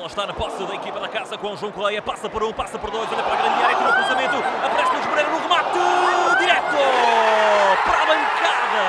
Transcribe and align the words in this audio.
bola 0.00 0.08
está 0.08 0.26
na 0.26 0.32
posse 0.32 0.66
da 0.66 0.74
equipa 0.74 0.98
da 0.98 1.08
casa 1.08 1.36
com 1.36 1.54
João 1.56 1.72
Correia. 1.72 2.00
Passa 2.00 2.30
por 2.30 2.42
um, 2.42 2.52
passa 2.54 2.78
por 2.78 2.90
dois, 2.90 3.06
olha 3.12 3.22
para 3.22 3.34
a 3.34 3.36
grande 3.36 3.62
área, 3.62 3.76
tira 3.76 3.90
o 3.90 3.94
cruzamento. 3.94 4.36
Aparece 4.64 4.92
Luís 4.92 5.06
Moreira 5.06 5.30
no 5.30 5.38
remate. 5.38 5.78
Direto 6.38 6.76
para 7.84 8.02
a 8.02 8.06
bancada. 8.06 8.80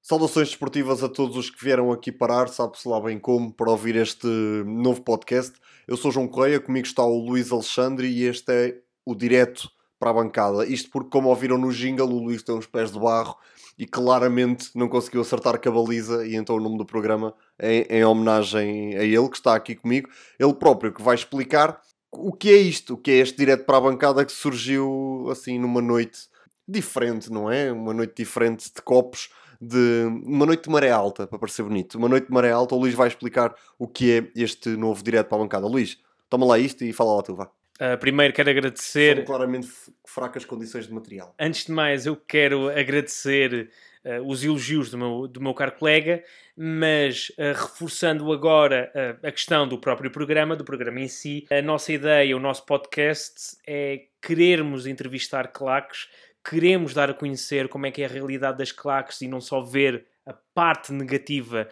Saudações 0.00 0.48
desportivas 0.50 1.02
a 1.02 1.08
todos 1.08 1.36
os 1.36 1.50
que 1.50 1.62
vieram 1.62 1.90
aqui 1.90 2.12
parar, 2.12 2.48
sabe-se 2.48 2.88
lá 2.88 3.00
bem 3.00 3.18
como, 3.18 3.52
para 3.52 3.68
ouvir 3.68 3.96
este 3.96 4.28
novo 4.64 5.02
podcast. 5.02 5.58
Eu 5.88 5.96
sou 5.96 6.12
João 6.12 6.28
Correia, 6.28 6.60
comigo 6.60 6.86
está 6.86 7.02
o 7.02 7.18
Luís 7.18 7.50
Alexandre 7.50 8.06
e 8.06 8.24
este 8.24 8.52
é 8.52 8.76
o 9.04 9.14
direto 9.14 9.68
para 9.98 10.10
a 10.10 10.14
bancada. 10.14 10.64
Isto 10.64 10.88
porque, 10.90 11.10
como 11.10 11.28
ouviram 11.28 11.58
no 11.58 11.72
jingle, 11.72 12.08
o 12.08 12.22
Luís 12.22 12.44
tem 12.44 12.54
uns 12.54 12.66
pés 12.66 12.92
de 12.92 13.00
barro 13.00 13.36
e 13.76 13.86
claramente 13.86 14.70
não 14.74 14.88
conseguiu 14.88 15.20
acertar 15.20 15.60
com 15.60 15.68
a 15.68 15.72
baliza 15.72 16.24
e 16.24 16.36
então 16.36 16.56
o 16.56 16.60
nome 16.60 16.78
do 16.78 16.86
programa 16.86 17.34
é 17.58 17.98
em 17.98 18.04
homenagem 18.04 18.96
a 18.96 19.02
ele, 19.02 19.28
que 19.28 19.36
está 19.36 19.54
aqui 19.54 19.74
comigo. 19.74 20.08
Ele 20.38 20.54
próprio 20.54 20.92
que 20.92 21.02
vai 21.02 21.14
explicar 21.14 21.80
o 22.12 22.32
que 22.32 22.50
é 22.50 22.56
isto, 22.56 22.94
o 22.94 22.96
que 22.96 23.10
é 23.10 23.16
este 23.16 23.36
direto 23.36 23.64
para 23.64 23.78
a 23.78 23.80
bancada 23.80 24.24
que 24.24 24.32
surgiu 24.32 25.28
assim 25.30 25.58
numa 25.58 25.82
noite 25.82 26.28
diferente, 26.66 27.30
não 27.30 27.50
é? 27.50 27.72
Uma 27.72 27.92
noite 27.94 28.14
diferente 28.16 28.72
de 28.74 28.82
copos, 28.82 29.30
de 29.60 30.04
uma 30.24 30.46
noite 30.46 30.64
de 30.64 30.70
maré 30.70 30.90
alta, 30.90 31.26
para 31.26 31.38
parecer 31.38 31.62
bonito. 31.62 31.96
Uma 31.96 32.08
noite 32.08 32.26
de 32.26 32.32
maré 32.32 32.50
alta, 32.50 32.74
o 32.74 32.78
Luís 32.78 32.94
vai 32.94 33.08
explicar 33.08 33.54
o 33.78 33.88
que 33.88 34.12
é 34.12 34.40
este 34.40 34.70
novo 34.70 35.02
direto 35.02 35.28
para 35.28 35.38
a 35.38 35.40
bancada. 35.40 35.66
Luís, 35.66 35.98
toma 36.28 36.46
lá 36.46 36.58
isto 36.58 36.84
e 36.84 36.92
fala 36.92 37.16
lá 37.16 37.22
tu, 37.22 37.34
vá. 37.34 37.50
Uh, 37.80 37.96
primeiro 37.98 38.34
quero 38.34 38.50
agradecer. 38.50 39.16
São 39.16 39.24
claramente 39.24 39.68
fracas 40.04 40.44
condições 40.44 40.86
de 40.86 40.92
material. 40.92 41.34
Antes 41.38 41.66
de 41.66 41.72
mais, 41.72 42.06
eu 42.06 42.16
quero 42.16 42.68
agradecer 42.68 43.70
uh, 44.08 44.26
os 44.26 44.42
elogios 44.42 44.90
do 44.90 44.96
meu, 44.96 45.28
do 45.28 45.40
meu 45.40 45.52
caro 45.52 45.72
colega, 45.72 46.24
mas 46.56 47.30
uh, 47.30 47.52
reforçando 47.54 48.32
agora 48.32 48.90
a 49.22 49.30
questão 49.30 49.68
do 49.68 49.78
próprio 49.78 50.10
programa, 50.10 50.56
do 50.56 50.64
programa 50.64 51.00
em 51.00 51.08
si, 51.08 51.46
a 51.50 51.60
nossa 51.60 51.92
ideia, 51.92 52.36
o 52.36 52.40
nosso 52.40 52.64
podcast 52.64 53.56
é 53.66 54.06
querermos 54.22 54.86
entrevistar 54.86 55.48
claques, 55.48 56.08
queremos 56.48 56.94
dar 56.94 57.10
a 57.10 57.14
conhecer 57.14 57.68
como 57.68 57.86
é 57.86 57.90
que 57.90 58.02
é 58.02 58.06
a 58.06 58.08
realidade 58.08 58.58
das 58.58 58.72
claques 58.72 59.20
e 59.20 59.28
não 59.28 59.40
só 59.40 59.60
ver 59.60 60.06
a 60.24 60.32
parte 60.54 60.92
negativa 60.92 61.68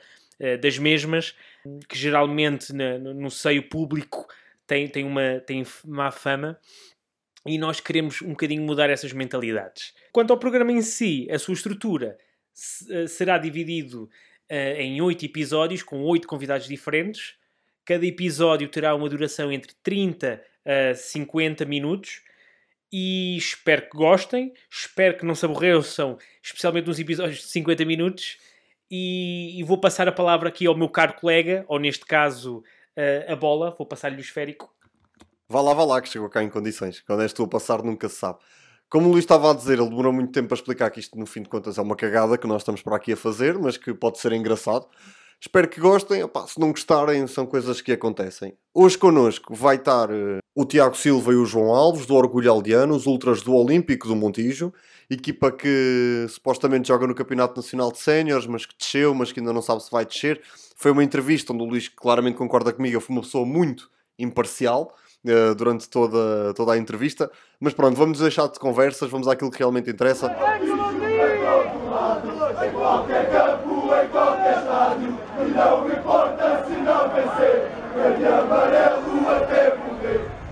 das 0.60 0.78
mesmas, 0.78 1.34
que 1.88 1.96
geralmente 1.96 2.70
no, 2.72 3.14
no 3.14 3.30
seio 3.30 3.62
público 3.70 4.26
tem, 4.66 4.86
tem, 4.86 5.04
uma, 5.04 5.40
tem 5.40 5.64
má 5.84 6.10
fama 6.10 6.58
e 7.46 7.58
nós 7.58 7.80
queremos 7.80 8.20
um 8.20 8.30
bocadinho 8.30 8.62
mudar 8.62 8.90
essas 8.90 9.12
mentalidades. 9.12 9.94
Quanto 10.12 10.32
ao 10.32 10.38
programa 10.38 10.72
em 10.72 10.82
si, 10.82 11.28
a 11.30 11.38
sua 11.38 11.54
estrutura 11.54 12.18
eh, 12.18 12.25
será 13.08 13.38
dividido 13.38 14.04
uh, 14.50 14.80
em 14.80 15.00
oito 15.00 15.24
episódios 15.24 15.82
com 15.82 16.02
oito 16.02 16.26
convidados 16.26 16.66
diferentes. 16.66 17.34
Cada 17.84 18.04
episódio 18.06 18.68
terá 18.68 18.94
uma 18.94 19.08
duração 19.08 19.52
entre 19.52 19.72
30 19.82 20.42
a 20.64 20.94
50 20.94 21.64
minutos 21.64 22.22
e 22.92 23.36
espero 23.36 23.82
que 23.82 23.96
gostem, 23.96 24.52
espero 24.70 25.18
que 25.18 25.24
não 25.24 25.34
se 25.34 25.44
aborreçam, 25.44 26.18
especialmente 26.42 26.86
nos 26.86 26.98
episódios 26.98 27.38
de 27.38 27.48
50 27.48 27.84
minutos. 27.84 28.38
E, 28.90 29.58
e 29.58 29.62
vou 29.64 29.78
passar 29.78 30.06
a 30.08 30.12
palavra 30.12 30.48
aqui 30.48 30.66
ao 30.66 30.76
meu 30.76 30.88
caro 30.88 31.14
colega, 31.14 31.64
ou 31.68 31.78
neste 31.78 32.06
caso 32.06 32.58
uh, 32.96 33.32
a 33.32 33.36
bola, 33.36 33.74
vou 33.76 33.86
passar-lhe 33.86 34.16
o 34.16 34.20
esférico. 34.20 34.72
Vá 35.48 35.60
lá, 35.60 35.74
vá 35.74 35.84
lá, 35.84 36.00
que 36.00 36.08
chegou 36.08 36.28
cá 36.28 36.42
em 36.42 36.48
condições. 36.48 37.00
Quando 37.00 37.22
és 37.22 37.32
tu 37.32 37.44
a 37.44 37.48
passar, 37.48 37.82
nunca 37.82 38.08
se 38.08 38.16
sabe. 38.16 38.38
Como 38.88 39.08
o 39.08 39.12
Luís 39.12 39.24
estava 39.24 39.50
a 39.50 39.54
dizer, 39.54 39.78
ele 39.78 39.88
demorou 39.88 40.12
muito 40.12 40.32
tempo 40.32 40.54
a 40.54 40.56
explicar 40.56 40.90
que 40.90 41.00
isto, 41.00 41.18
no 41.18 41.26
fim 41.26 41.42
de 41.42 41.48
contas, 41.48 41.76
é 41.76 41.82
uma 41.82 41.96
cagada 41.96 42.38
que 42.38 42.46
nós 42.46 42.62
estamos 42.62 42.82
para 42.82 42.96
aqui 42.96 43.12
a 43.12 43.16
fazer, 43.16 43.58
mas 43.58 43.76
que 43.76 43.92
pode 43.92 44.18
ser 44.18 44.32
engraçado. 44.32 44.86
Espero 45.40 45.68
que 45.68 45.80
gostem. 45.80 46.22
Opa, 46.22 46.46
se 46.46 46.58
não 46.58 46.70
gostarem, 46.70 47.26
são 47.26 47.46
coisas 47.46 47.80
que 47.80 47.92
acontecem. 47.92 48.56
Hoje 48.74 48.96
connosco 48.96 49.54
vai 49.54 49.76
estar 49.76 50.10
uh, 50.10 50.38
o 50.54 50.64
Tiago 50.64 50.96
Silva 50.96 51.32
e 51.32 51.36
o 51.36 51.44
João 51.44 51.74
Alves, 51.74 52.06
do 52.06 52.14
Orgulho 52.14 52.50
Aldeano, 52.50 52.94
os 52.94 53.06
Ultras 53.06 53.42
do 53.42 53.54
Olímpico 53.54 54.08
do 54.08 54.16
Montijo, 54.16 54.72
equipa 55.10 55.52
que 55.52 56.26
supostamente 56.28 56.88
joga 56.88 57.06
no 57.06 57.14
Campeonato 57.14 57.56
Nacional 57.56 57.92
de 57.92 57.98
Séniores, 57.98 58.46
mas 58.46 58.64
que 58.64 58.74
desceu, 58.78 59.14
mas 59.14 59.32
que 59.32 59.40
ainda 59.40 59.52
não 59.52 59.62
sabe 59.62 59.82
se 59.82 59.90
vai 59.90 60.06
descer. 60.06 60.40
Foi 60.76 60.90
uma 60.90 61.04
entrevista 61.04 61.52
onde 61.52 61.62
o 61.62 61.66
Luís 61.66 61.88
claramente 61.88 62.36
concorda 62.36 62.72
comigo, 62.72 62.96
eu 62.96 63.00
fui 63.00 63.14
uma 63.14 63.22
pessoa 63.22 63.44
muito 63.44 63.90
imparcial. 64.18 64.94
Uh, 65.26 65.56
durante 65.56 65.88
toda, 65.88 66.54
toda 66.54 66.74
a 66.74 66.78
entrevista, 66.78 67.28
mas 67.58 67.74
pronto, 67.74 67.96
vamos 67.96 68.20
deixar 68.20 68.46
de 68.46 68.60
conversas, 68.60 69.10
vamos 69.10 69.26
àquilo 69.26 69.50
que 69.50 69.58
realmente 69.58 69.90
interessa. 69.90 70.28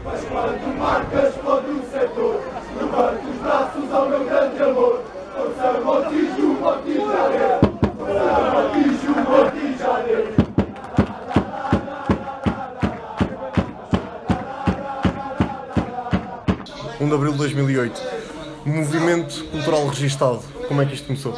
Mas 0.05 0.25
quando 0.25 0.79
marcas 0.79 1.34
1 17.05 17.09
de 17.09 17.15
Abril 17.15 17.33
de 17.33 17.39
2008. 17.39 18.03
Movimento 18.65 19.45
cultural 19.51 19.87
registado. 19.89 20.41
Como 20.67 20.81
é 20.81 20.87
que 20.87 20.95
isto 20.95 21.07
começou? 21.07 21.37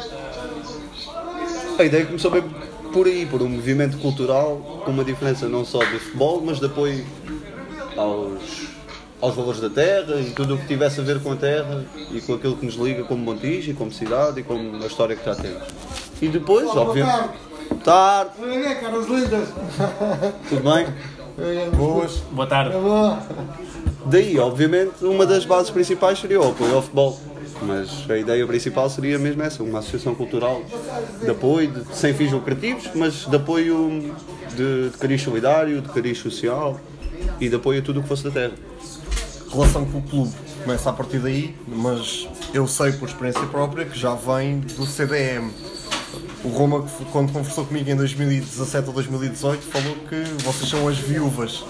A 1.77 1.83
ideia 1.83 2.05
começou 2.05 2.31
bem 2.31 2.43
por 2.93 3.05
aí, 3.05 3.25
por 3.25 3.41
um 3.41 3.49
movimento 3.49 3.97
cultural 3.97 4.81
com 4.85 4.91
uma 4.91 5.03
diferença 5.03 5.49
não 5.49 5.65
só 5.65 5.79
do 5.79 5.99
futebol, 5.99 6.41
mas 6.41 6.59
de 6.59 6.67
apoio 6.67 7.05
aos, 7.97 8.67
aos 9.21 9.35
valores 9.35 9.59
da 9.59 9.69
terra 9.69 10.15
e 10.21 10.31
tudo 10.31 10.55
o 10.55 10.57
que 10.57 10.67
tivesse 10.67 11.01
a 11.01 11.03
ver 11.03 11.21
com 11.21 11.33
a 11.33 11.35
terra 11.35 11.83
e 12.11 12.21
com 12.21 12.35
aquilo 12.35 12.55
que 12.55 12.65
nos 12.65 12.75
liga 12.75 13.03
como 13.03 13.21
Montijo 13.23 13.71
e 13.71 13.73
como 13.73 13.91
cidade 13.91 14.39
e 14.39 14.43
como 14.43 14.81
a 14.81 14.87
história 14.87 15.17
que 15.17 15.25
já 15.25 15.35
temos. 15.35 15.63
E 16.21 16.29
depois, 16.29 16.69
obviamente. 16.69 17.29
Tarde. 17.83 18.31
caras 18.79 19.07
lindas. 19.07 19.49
Tudo 20.47 20.63
bem? 20.63 20.87
Boas. 21.75 22.23
Boa 22.31 22.47
tarde. 22.47 22.73
Daí, 24.09 24.39
obviamente, 24.39 25.03
uma 25.03 25.25
das 25.25 25.45
bases 25.45 25.69
principais 25.69 26.19
seria 26.19 26.39
o 26.39 26.49
apoio 26.49 26.75
ao 26.75 26.81
futebol 26.81 27.19
mas 27.61 28.09
a 28.09 28.17
ideia 28.17 28.45
principal 28.45 28.89
seria 28.89 29.17
mesmo 29.17 29.41
essa, 29.41 29.63
uma 29.63 29.79
associação 29.79 30.13
cultural 30.13 30.61
de 31.21 31.29
apoio, 31.29 31.71
de, 31.71 31.95
sem 31.95 32.13
fins 32.13 32.31
lucrativos, 32.31 32.89
mas 32.93 33.25
de 33.25 33.35
apoio 33.35 34.15
de, 34.55 34.89
de 34.89 34.97
cariz 34.97 35.21
solidário, 35.21 35.81
de 35.81 35.89
cariz 35.89 36.17
social 36.19 36.79
e 37.39 37.49
de 37.49 37.55
apoio 37.55 37.79
a 37.79 37.83
tudo 37.83 37.99
o 37.99 38.03
que 38.03 38.09
fosse 38.09 38.23
da 38.23 38.31
terra. 38.31 38.53
Relação 39.51 39.85
com 39.85 39.99
o 39.99 40.01
clube 40.01 40.33
começa 40.63 40.89
a 40.89 40.93
partir 40.93 41.19
daí, 41.19 41.55
mas 41.67 42.27
eu 42.53 42.67
sei 42.67 42.91
por 42.91 43.07
experiência 43.07 43.45
própria 43.47 43.85
que 43.85 43.97
já 43.97 44.13
vem 44.13 44.59
do 44.59 44.85
CDM. 44.85 45.49
O 46.43 46.49
Roma, 46.49 46.85
quando 47.11 47.31
conversou 47.31 47.65
comigo 47.65 47.89
em 47.89 47.95
2017 47.95 48.87
ou 48.87 48.93
2018, 48.93 49.61
falou 49.63 49.95
que 50.07 50.43
vocês 50.43 50.69
são 50.69 50.87
as 50.87 50.97
viúvas 50.97 51.65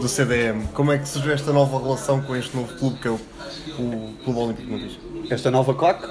do 0.00 0.08
CDM. 0.08 0.66
Como 0.74 0.92
é 0.92 0.98
que 0.98 1.08
surgiu 1.08 1.32
esta 1.32 1.52
nova 1.52 1.78
relação 1.78 2.20
com 2.22 2.34
este 2.36 2.56
novo 2.56 2.72
clube 2.76 2.98
que 2.98 3.08
é 3.08 3.10
o, 3.10 3.20
o 3.78 4.14
Clube 4.24 4.38
Olímpico 4.38 4.66
de 4.66 4.72
Montijo? 4.72 4.98
Esta 5.30 5.50
nova 5.50 5.74
claque, 5.74 6.06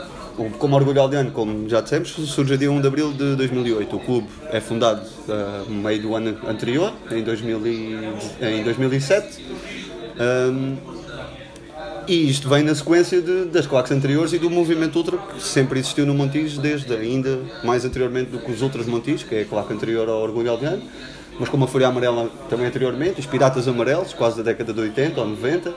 como 0.57 0.75
Orgulho 0.75 1.01
Aldeano, 1.01 1.31
como 1.31 1.67
já 1.67 1.81
dissemos, 1.81 2.09
surge 2.09 2.57
dia 2.57 2.71
1 2.71 2.81
de 2.81 2.87
abril 2.87 3.11
de 3.11 3.35
2008. 3.35 3.95
O 3.95 3.99
clube 3.99 4.27
é 4.49 4.59
fundado 4.59 5.01
uh, 5.01 5.69
no 5.69 5.81
meio 5.81 6.01
do 6.01 6.15
ano 6.15 6.37
anterior, 6.47 6.93
em, 7.11 7.23
2000 7.23 7.67
e, 7.67 7.99
em 8.41 8.63
2007. 8.63 9.45
Um, 10.19 10.77
e 12.07 12.29
isto 12.29 12.49
vem 12.49 12.63
na 12.63 12.73
sequência 12.73 13.21
de, 13.21 13.45
das 13.45 13.67
claques 13.67 13.91
anteriores 13.91 14.33
e 14.33 14.39
do 14.39 14.49
movimento 14.49 14.95
ultra 14.95 15.17
que 15.17 15.41
sempre 15.41 15.79
existiu 15.79 16.05
no 16.05 16.13
Montijo, 16.13 16.59
desde 16.59 16.93
ainda 16.93 17.39
mais 17.63 17.85
anteriormente 17.85 18.31
do 18.31 18.39
que 18.39 18.51
os 18.51 18.61
outros 18.61 18.85
Montijo, 18.85 19.25
que 19.25 19.35
é 19.35 19.41
a 19.41 19.45
claque 19.45 19.73
anterior 19.73 20.09
ao 20.09 20.21
Orgulho 20.21 20.49
Aldeano, 20.49 20.81
mas 21.39 21.49
como 21.49 21.65
a 21.65 21.67
Fúria 21.67 21.87
Amarela 21.87 22.29
também 22.49 22.67
anteriormente, 22.67 23.19
os 23.19 23.25
Piratas 23.25 23.67
Amarelos, 23.67 24.13
quase 24.13 24.37
da 24.37 24.43
década 24.43 24.73
de 24.73 24.79
80 24.79 25.19
ou 25.19 25.27
90, 25.27 25.73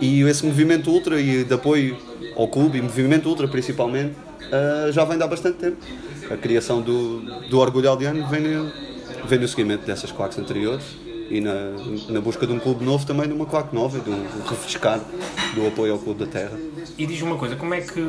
e 0.00 0.22
esse 0.22 0.44
movimento 0.44 0.90
ultra 0.90 1.20
e 1.20 1.44
de 1.44 1.54
apoio 1.54 1.96
ao 2.36 2.48
clube, 2.48 2.78
e 2.78 2.82
movimento 2.82 3.28
ultra 3.28 3.48
principalmente, 3.48 4.14
uh, 4.46 4.92
já 4.92 5.04
vem 5.04 5.16
de 5.16 5.24
há 5.24 5.26
bastante 5.26 5.58
tempo. 5.58 5.76
A 6.30 6.36
criação 6.36 6.82
do, 6.82 7.20
do 7.48 7.58
Orgulho 7.58 7.88
Aldeano 7.88 8.26
vem 8.28 8.40
no, 8.40 8.72
vem 9.26 9.38
no 9.38 9.48
seguimento 9.48 9.86
dessas 9.86 10.10
claques 10.12 10.38
anteriores 10.38 10.84
e 11.30 11.40
na, 11.40 11.72
na 12.08 12.20
busca 12.20 12.46
de 12.46 12.52
um 12.52 12.58
clube 12.58 12.84
novo 12.84 13.04
também 13.06 13.26
de 13.26 13.32
uma 13.32 13.46
claque 13.46 13.74
nova, 13.74 13.98
de 13.98 14.10
um, 14.10 14.26
refrescar 14.48 15.00
do 15.54 15.66
apoio 15.66 15.94
ao 15.94 15.98
clube 15.98 16.24
da 16.24 16.30
terra. 16.30 16.58
E 16.96 17.06
diz 17.06 17.20
uma 17.22 17.36
coisa, 17.36 17.56
como 17.56 17.74
é 17.74 17.80
que 17.80 18.00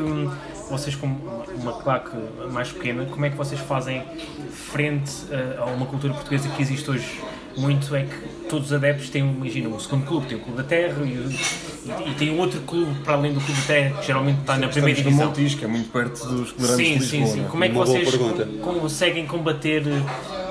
vocês 0.70 0.96
com 0.96 1.08
uma 1.08 1.74
claque 1.74 2.16
mais 2.52 2.72
pequena, 2.72 3.06
como 3.06 3.26
é 3.26 3.30
que 3.30 3.38
vocês 3.38 3.60
fazem 3.62 4.04
frente 4.52 5.12
a, 5.58 5.66
uma 5.66 5.86
cultura 5.86 6.14
portuguesa 6.14 6.50
que 6.50 6.62
existe 6.62 6.90
hoje 6.90 7.22
muito 7.58 7.96
é 7.96 8.04
que 8.04 8.48
todos 8.48 8.68
os 8.68 8.74
adeptos 8.74 9.10
têm, 9.10 9.24
imagina, 9.24 9.68
um 9.68 9.80
segundo 9.80 10.06
clube, 10.06 10.28
tem 10.28 10.38
o 10.38 10.42
Clube 10.42 10.58
da 10.58 10.64
Terra 10.64 11.04
e, 11.04 11.08
e, 11.08 12.12
e 12.12 12.14
tem 12.14 12.32
um 12.32 12.40
outro 12.40 12.62
clube 12.62 12.94
para 13.04 13.16
além 13.16 13.34
do 13.34 13.42
Clube 13.42 13.60
da 13.62 13.68
Terra, 13.68 14.00
que 14.00 14.06
geralmente 14.06 14.40
está 14.42 14.58
na 14.58 14.68
primeira 14.68 15.02
divisão. 15.02 15.26
no 15.26 15.32
Montijo, 15.32 15.58
que 15.58 15.66
é 15.66 15.68
muito 15.68 15.90
perto 15.90 16.26
dos 16.28 16.52
grandes 16.52 16.76
sim, 16.76 16.84
de 16.84 17.00
Lisboa. 17.00 17.26
Sim, 17.26 17.34
sim, 17.34 17.46
é? 17.46 17.48
Como 17.48 17.64
é 17.64 17.70
que 17.70 17.76
Uma 17.76 17.86
vocês 17.86 18.16
conseguem 18.62 19.26
combater 19.26 19.84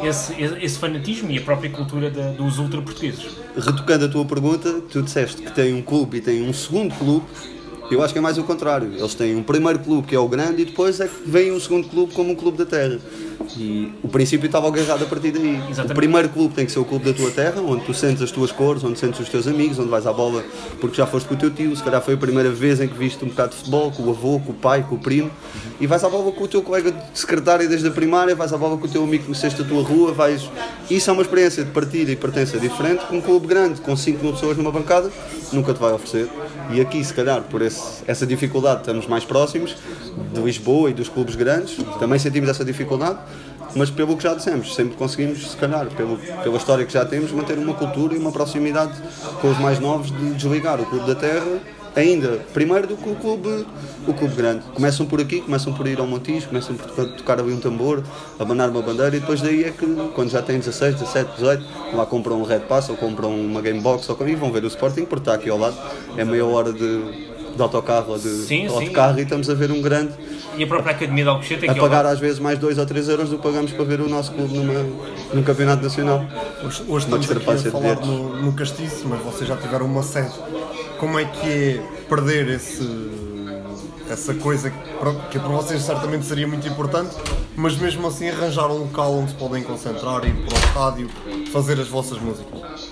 esse, 0.02 0.34
esse 0.42 0.78
fanatismo 0.78 1.30
e 1.30 1.38
a 1.38 1.42
própria 1.42 1.70
cultura 1.70 2.10
da, 2.10 2.32
dos 2.32 2.58
ultra-portugueses. 2.58 3.24
Retocando 3.56 4.06
a 4.06 4.08
tua 4.08 4.24
pergunta, 4.24 4.80
tu 4.90 5.02
disseste 5.02 5.42
que 5.42 5.52
tem 5.52 5.72
um 5.74 5.82
clube 5.82 6.18
e 6.18 6.20
tem 6.20 6.42
um 6.42 6.52
segundo 6.52 6.94
clube. 6.96 7.26
Eu 7.90 8.02
acho 8.02 8.12
que 8.12 8.18
é 8.18 8.22
mais 8.22 8.36
o 8.38 8.44
contrário. 8.44 8.92
Eles 8.96 9.14
têm 9.14 9.36
um 9.36 9.42
primeiro 9.42 9.78
clube 9.78 10.08
que 10.08 10.14
é 10.14 10.18
o 10.18 10.28
grande 10.28 10.62
e 10.62 10.64
depois 10.64 11.00
é 11.00 11.06
que 11.06 11.14
vem 11.28 11.52
um 11.52 11.60
segundo 11.60 11.88
clube 11.88 12.12
como 12.14 12.32
um 12.32 12.34
clube 12.34 12.58
da 12.58 12.66
terra. 12.66 12.98
E 13.56 13.92
o 14.02 14.08
princípio 14.08 14.46
estava 14.46 14.66
agarrado 14.66 15.04
a 15.04 15.06
partir 15.06 15.30
daí. 15.30 15.56
Exatamente. 15.56 15.92
O 15.92 15.94
primeiro 15.94 16.28
clube 16.28 16.54
tem 16.54 16.66
que 16.66 16.72
ser 16.72 16.78
o 16.78 16.84
clube 16.84 17.04
da 17.04 17.12
tua 17.12 17.30
terra, 17.30 17.60
onde 17.60 17.84
tu 17.84 17.94
sentes 17.94 18.22
as 18.22 18.30
tuas 18.30 18.50
cores, 18.50 18.82
onde 18.82 18.98
sentes 18.98 19.20
os 19.20 19.28
teus 19.28 19.46
amigos, 19.46 19.78
onde 19.78 19.88
vais 19.88 20.06
à 20.06 20.12
bola 20.12 20.44
porque 20.80 20.96
já 20.96 21.06
foste 21.06 21.28
com 21.28 21.34
o 21.34 21.36
teu 21.36 21.50
tio, 21.50 21.74
se 21.76 21.82
calhar 21.82 22.02
foi 22.02 22.14
a 22.14 22.16
primeira 22.16 22.50
vez 22.50 22.80
em 22.80 22.88
que 22.88 22.96
viste 22.96 23.24
um 23.24 23.28
bocado 23.28 23.50
de 23.50 23.56
futebol, 23.56 23.90
com 23.92 24.02
o 24.02 24.10
avô, 24.10 24.40
com 24.40 24.52
o 24.52 24.54
pai, 24.54 24.84
com 24.88 24.96
o 24.96 24.98
primo, 24.98 25.30
e 25.80 25.86
vais 25.86 26.02
à 26.02 26.08
bola 26.08 26.32
com 26.32 26.44
o 26.44 26.48
teu 26.48 26.62
colega 26.62 26.90
de 26.90 27.18
secretário 27.18 27.68
desde 27.68 27.88
a 27.88 27.90
primária, 27.90 28.34
vais 28.34 28.52
à 28.52 28.58
bola 28.58 28.76
com 28.76 28.86
o 28.86 28.88
teu 28.88 29.02
amigo 29.02 29.24
que 29.24 29.26
conheceste 29.26 29.62
a 29.62 29.64
tua 29.64 29.82
rua, 29.82 30.12
vais. 30.12 30.50
Isso 30.90 31.08
é 31.08 31.12
uma 31.12 31.22
experiência 31.22 31.64
de 31.64 31.70
partida 31.70 32.10
e 32.10 32.16
pertença 32.16 32.58
diferente 32.58 33.06
que 33.06 33.14
um 33.14 33.20
clube 33.20 33.46
grande, 33.46 33.80
com 33.80 33.96
5 33.96 34.22
mil 34.22 34.32
pessoas 34.32 34.56
numa 34.56 34.72
bancada, 34.72 35.10
nunca 35.52 35.72
te 35.72 35.80
vai 35.80 35.92
oferecer. 35.92 36.28
E 36.70 36.80
aqui, 36.80 37.02
se 37.04 37.14
calhar, 37.14 37.42
por 37.42 37.62
esse- 37.62 38.02
essa 38.06 38.26
dificuldade, 38.26 38.80
estamos 38.80 39.06
mais 39.06 39.24
próximos 39.24 39.76
de 40.32 40.40
Lisboa 40.40 40.90
e 40.90 40.92
dos 40.94 41.08
clubes 41.08 41.34
grandes, 41.36 41.76
também 41.98 42.18
sentimos 42.18 42.48
essa 42.48 42.64
dificuldade, 42.64 43.18
mas 43.74 43.90
pelo 43.90 44.16
que 44.16 44.22
já 44.22 44.34
dissemos, 44.34 44.74
sempre 44.74 44.96
conseguimos, 44.96 45.50
se 45.50 45.56
calhar, 45.56 45.86
pelo, 45.96 46.18
pela 46.42 46.56
história 46.56 46.84
que 46.84 46.92
já 46.92 47.04
temos, 47.04 47.30
manter 47.30 47.56
uma 47.58 47.74
cultura 47.74 48.14
e 48.14 48.18
uma 48.18 48.32
proximidade 48.32 48.92
com 49.40 49.50
os 49.50 49.58
mais 49.58 49.78
novos 49.78 50.10
de 50.10 50.34
desligar 50.34 50.80
o 50.80 50.86
Clube 50.86 51.06
da 51.06 51.14
Terra 51.14 51.58
ainda 51.96 52.38
primeiro 52.52 52.86
do 52.86 52.96
que 52.96 53.08
o 53.08 53.14
clube, 53.14 53.66
o 54.06 54.12
clube 54.12 54.34
grande. 54.34 54.62
Começam 54.74 55.06
por 55.06 55.20
aqui, 55.20 55.40
começam 55.40 55.72
por 55.72 55.86
ir 55.88 55.98
ao 55.98 56.06
Montijo, 56.06 56.46
começam 56.48 56.76
por 56.76 56.86
tocar, 57.08 57.40
ali 57.40 57.52
um 57.52 57.58
tambor, 57.58 58.02
abanar 58.38 58.68
uma 58.68 58.82
bandeira 58.82 59.16
e 59.16 59.20
depois 59.20 59.40
daí 59.40 59.64
é 59.64 59.70
que 59.70 59.86
quando 60.14 60.30
já 60.30 60.42
têm 60.42 60.58
16, 60.58 60.96
17, 60.96 61.30
18, 61.36 61.64
lá 61.94 62.04
compram 62.06 62.40
um 62.40 62.44
Red 62.44 62.60
Pass 62.60 62.88
ou 62.90 62.96
compram 62.96 63.34
uma 63.34 63.62
Game 63.62 63.80
Box 63.80 64.08
ou, 64.10 64.28
e 64.28 64.34
vão 64.34 64.52
ver 64.52 64.62
o 64.64 64.66
Sporting 64.68 65.06
porque 65.06 65.22
está 65.22 65.34
aqui 65.34 65.48
ao 65.48 65.58
lado. 65.58 65.76
É 66.16 66.24
meia 66.24 66.44
hora 66.44 66.72
de, 66.72 67.26
de 67.56 67.62
autocarro 67.62 68.12
ou 68.12 68.18
de 68.18 68.28
Sim, 68.28 68.46
sim. 68.46 68.66
autocarro 68.68 69.18
e 69.18 69.22
estamos 69.22 69.48
a 69.48 69.54
ver 69.54 69.70
um 69.70 69.80
grande 69.80 70.12
E 70.58 70.62
a 70.64 70.66
própria 70.66 70.92
Academia 70.94 71.24
de 71.24 71.30
Alcochete 71.30 71.68
a 71.68 71.74
pagar 71.74 72.02
lado. 72.02 72.08
às 72.14 72.18
vezes 72.18 72.38
mais 72.38 72.58
2 72.58 72.76
ou 72.78 72.86
3 72.86 73.08
euros 73.08 73.30
do 73.30 73.36
que 73.38 73.42
pagamos 73.42 73.72
para 73.72 73.84
ver 73.84 74.00
o 74.00 74.08
nosso 74.08 74.32
clube 74.32 74.54
numa, 74.54 74.84
num 75.32 75.42
campeonato 75.42 75.82
nacional. 75.82 76.24
Hoje, 76.62 76.82
hoje 76.86 77.06
estamos 77.06 77.30
aqui 77.30 77.68
a 77.68 77.70
falar 77.70 77.96
no, 78.04 78.36
no 78.42 78.52
castiço, 78.52 79.06
mas 79.08 79.20
vocês 79.22 79.48
já 79.48 79.56
tiveram 79.56 79.86
uma 79.86 80.02
sede. 80.02 80.32
Como 80.98 81.18
é 81.18 81.24
que 81.24 81.46
é 81.46 81.82
perder 82.08 82.48
esse, 82.48 82.86
essa 84.10 84.34
coisa 84.34 84.70
que 84.70 85.38
para, 85.38 85.48
vocês 85.48 85.82
certamente 85.82 86.24
seria 86.24 86.48
muito 86.48 86.66
importante, 86.66 87.14
mas 87.54 87.76
mesmo 87.76 88.06
assim 88.06 88.28
arranjar 88.28 88.70
um 88.70 88.78
local 88.78 89.14
onde 89.14 89.30
se 89.30 89.36
podem 89.36 89.62
concentrar, 89.62 90.24
ir 90.24 90.34
para 90.34 90.54
o 90.54 90.58
estádio, 90.58 91.10
fazer 91.52 91.78
as 91.78 91.88
vossas 91.88 92.18
músicas? 92.18 92.90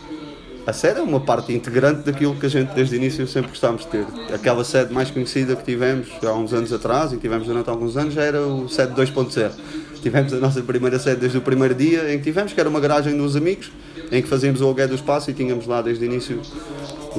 A 0.67 0.73
sede 0.73 1.01
é 1.01 1.03
uma 1.03 1.21
parte 1.21 1.53
integrante 1.53 2.03
daquilo 2.05 2.35
que 2.37 2.47
a 2.47 2.49
gente 2.49 2.75
desde 2.75 2.95
o 2.95 2.97
início 2.97 3.27
sempre 3.27 3.51
gostámos 3.51 3.83
de 3.83 3.89
ter. 3.89 4.06
Aquela 4.33 4.65
sede 4.65 4.95
mais 4.95 5.11
conhecida 5.11 5.55
que 5.55 5.62
tivemos 5.62 6.09
há 6.23 6.33
uns 6.33 6.55
anos 6.55 6.73
atrás 6.73 7.12
e 7.12 7.17
que 7.17 7.23
tivemos 7.23 7.47
durante 7.47 7.69
alguns 7.69 7.97
anos 7.99 8.15
já 8.15 8.23
era 8.23 8.41
o 8.41 8.67
sede 8.69 8.95
2.0. 8.95 9.51
Tivemos 10.01 10.33
a 10.33 10.37
nossa 10.37 10.62
primeira 10.62 10.99
sede 10.99 11.21
desde 11.21 11.37
o 11.37 11.43
primeiro 11.43 11.75
dia 11.75 12.15
em 12.15 12.19
que 12.19 12.25
tivemos, 12.25 12.53
que 12.53 12.61
era 12.61 12.69
uma 12.69 12.81
garagem 12.81 13.17
dos 13.17 13.37
amigos, 13.37 13.71
em 14.11 14.23
que 14.23 14.29
fazíamos 14.29 14.61
o 14.62 14.65
aluguer 14.65 14.89
do 14.89 14.95
espaço 14.95 15.31
e 15.31 15.35
tínhamos 15.35 15.67
lá 15.67 15.83
desde 15.83 16.05
o 16.05 16.06
início 16.06 16.41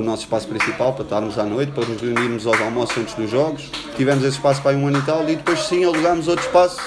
o 0.02 0.04
nosso 0.04 0.24
espaço 0.24 0.48
principal 0.48 0.94
para 0.94 1.04
estarmos 1.04 1.38
à 1.40 1.44
noite, 1.44 1.72
para 1.72 1.86
nos 1.86 2.02
reunirmos 2.02 2.46
aos 2.48 2.60
almoços 2.62 2.98
antes 2.98 3.14
dos 3.16 3.30
jogos. 3.30 3.70
Tivemos 3.96 4.24
esse 4.24 4.38
espaço 4.38 4.62
para 4.62 4.76
um 4.76 4.88
ano 4.88 5.00
e 5.00 5.02
tal 5.02 5.24
e 5.30 5.36
depois 5.36 5.60
sim 5.64 5.84
alugámos 5.84 6.28
outro 6.28 6.46
espaço 6.46 6.80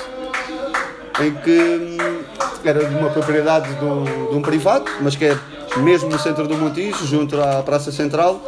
em 1.20 1.32
que 1.34 1.50
hum, 1.50 2.24
era 2.64 2.84
de 2.84 2.94
uma 2.94 3.10
propriedade 3.10 3.72
do, 3.74 4.30
de 4.30 4.36
um 4.36 4.42
privado, 4.42 4.90
mas 5.00 5.16
que 5.16 5.26
é 5.26 5.38
mesmo 5.78 6.08
no 6.08 6.18
centro 6.18 6.46
do 6.46 6.56
Montijo, 6.56 7.06
junto 7.06 7.40
à 7.40 7.62
Praça 7.62 7.92
Central. 7.92 8.40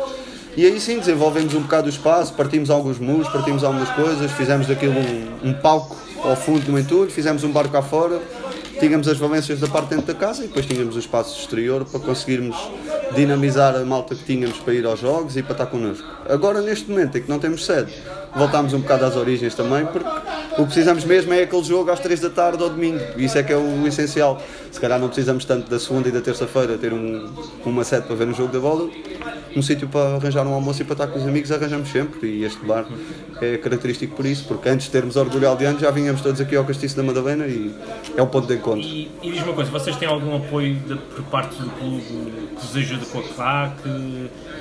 E 0.57 0.67
aí 0.67 0.81
sim 0.81 0.99
desenvolvemos 0.99 1.55
um 1.55 1.61
bocado 1.61 1.87
o 1.87 1.91
espaço, 1.91 2.35
partimos 2.35 2.71
alguns 2.71 2.99
muros, 2.99 3.29
partimos 3.29 3.63
algumas 3.63 3.89
coisas, 3.91 4.31
fizemos 4.33 4.67
daquilo 4.67 4.95
um, 4.99 5.51
um 5.51 5.53
palco 5.55 5.97
ao 6.25 6.37
fundo 6.37 6.61
do 6.67 6.79
entulho, 6.79 7.11
fizemos 7.11 7.45
um 7.45 7.53
barco 7.53 7.71
cá 7.71 7.83
fora, 7.83 8.21
tínhamos 8.81 9.07
as 9.07 9.19
valências 9.19 9.61
da 9.61 9.69
parte 9.69 9.91
dentro 9.91 10.07
da 10.07 10.15
casa 10.15 10.43
e 10.43 10.49
depois 10.49 10.65
tínhamos 10.65 10.97
o 10.97 10.99
espaço 10.99 11.39
exterior 11.39 11.85
para 11.85 12.01
conseguirmos 12.01 12.57
dinamizar 13.15 13.77
a 13.77 13.85
malta 13.85 14.15
que 14.15 14.25
tínhamos 14.25 14.59
para 14.59 14.73
ir 14.73 14.87
aos 14.87 14.99
jogos 14.99 15.37
e 15.37 15.43
para 15.43 15.53
estar 15.53 15.67
connosco. 15.67 16.07
Agora, 16.27 16.63
neste 16.63 16.91
momento 16.91 17.19
em 17.19 17.23
que 17.23 17.29
não 17.29 17.39
temos 17.39 17.67
sede, 17.67 17.93
voltámos 18.35 18.73
um 18.73 18.81
bocado 18.81 19.05
às 19.05 19.17
origens 19.17 19.55
também, 19.55 19.85
porque 19.87 20.09
o 20.53 20.57
que 20.57 20.65
precisamos 20.65 21.05
mesmo 21.05 21.33
é 21.33 21.43
aquele 21.43 21.65
jogo 21.65 21.91
às 21.91 22.01
3 22.01 22.21
da 22.21 22.31
tarde 22.31 22.63
ou 22.63 22.71
domingo, 22.71 23.01
e 23.17 23.25
isso 23.25 23.37
é 23.39 23.43
que 23.43 23.53
é 23.53 23.57
o 23.57 23.87
essencial. 23.87 24.41
Se 24.71 24.79
calhar 24.81 24.99
não 25.01 25.09
precisamos 25.09 25.45
tanto 25.45 25.69
da 25.69 25.79
segunda 25.81 26.09
e 26.09 26.13
da 26.13 26.21
terça-feira 26.21 26.79
ter 26.79 26.93
um, 26.93 27.29
uma 27.65 27.83
sede 27.85 28.07
para 28.07 28.17
ver 28.17 28.29
um 28.29 28.35
jogo 28.35 28.53
da 28.53 28.61
bola, 28.61 28.89
um 29.57 29.63
sítio 29.63 29.89
para 29.89 30.17
arranjar 30.17 30.47
um 30.47 30.55
almoço 30.55 30.81
e 30.83 30.85
para 30.85 30.95
estar 30.95 31.07
com 31.09 31.19
os 31.19 31.27
amigos 31.27 31.51
arranjamos 31.51 31.89
sempre, 31.91 32.29
e 32.29 32.45
este 32.45 32.65
bar 32.65 32.87
é 33.41 33.57
característico 33.57 34.15
por 34.15 34.25
isso, 34.27 34.45
porque 34.47 34.69
antes 34.69 34.87
de 34.87 34.93
termos 34.93 35.17
orgulho 35.17 35.49
aldeano 35.49 35.79
já 35.81 35.91
vínhamos 35.91 36.21
todos 36.21 36.41
aqui 36.41 36.55
ao 36.55 36.65
Castiço 36.65 36.97
da 36.97 37.03
Madalena 37.03 37.47
e 37.47 37.75
é 38.17 38.23
o 38.23 38.27
ponto 38.27 38.47
de 38.47 38.55
encontro. 38.55 38.81
E, 38.83 39.11
e 39.23 39.31
diz 39.33 39.43
uma 39.43 39.55
coisa, 39.55 39.71
vocês 39.71 39.97
têm 39.97 40.07
algum 40.07 40.37
apoio 40.37 40.75
de- 40.75 40.95
por 40.95 41.25
parte 41.25 41.57
do 41.61 41.69
clube 41.71 42.03
que 42.05 42.67
vos 42.67 42.77
ajuda 42.77 43.07
com 43.07 43.19
a 43.19 43.23
claque, 43.23 43.89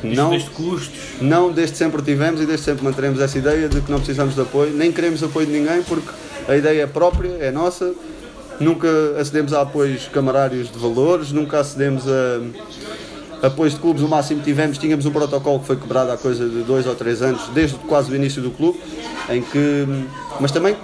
Não. 0.04 0.30
desde 0.32 0.50
custos? 0.52 1.00
Não, 1.22 1.52
desde 1.52 1.78
sempre 1.78 2.02
tivemos 2.02 2.42
e 2.42 2.46
desde 2.46 2.66
sempre 2.66 2.84
manteremos 2.84 3.20
essa 3.22 3.38
ideia 3.38 3.59
de 3.68 3.82
que 3.82 3.92
não 3.92 3.98
precisamos 3.98 4.36
de 4.36 4.42
apoio, 4.42 4.72
nem 4.74 4.92
queremos 4.92 5.24
apoio 5.24 5.46
de 5.46 5.54
ninguém, 5.54 5.84
porque 5.84 6.10
a 6.48 6.56
ideia 6.56 6.84
é 6.84 6.88
própria, 6.88 7.30
é 7.40 7.52
nossa. 7.52 7.94
Nunca 8.60 8.88
acedemos 9.18 9.54
a 9.54 9.62
apoios 9.62 10.08
camarários 10.08 10.70
de 10.70 10.78
valores, 10.78 11.32
nunca 11.32 11.60
acedemos 11.60 12.04
a 12.08 13.48
apoios 13.48 13.74
de 13.74 13.80
clubes. 13.80 14.04
O 14.04 14.08
máximo 14.08 14.40
que 14.40 14.46
tivemos, 14.46 14.78
tínhamos 14.78 15.06
um 15.06 15.12
protocolo 15.12 15.60
que 15.60 15.68
foi 15.68 15.78
quebrado 15.78 16.12
há 16.12 16.18
coisa 16.18 16.48
de 16.48 16.62
dois 16.64 16.86
ou 16.86 16.94
três 16.94 17.22
anos, 17.22 17.48
desde 17.54 17.78
quase 17.80 18.12
o 18.12 18.16
início 18.16 18.42
do 18.42 18.52
clube, 18.52 18.80
em 19.30 19.42
que. 19.42 19.86
Mas 20.40 20.52
também 20.52 20.76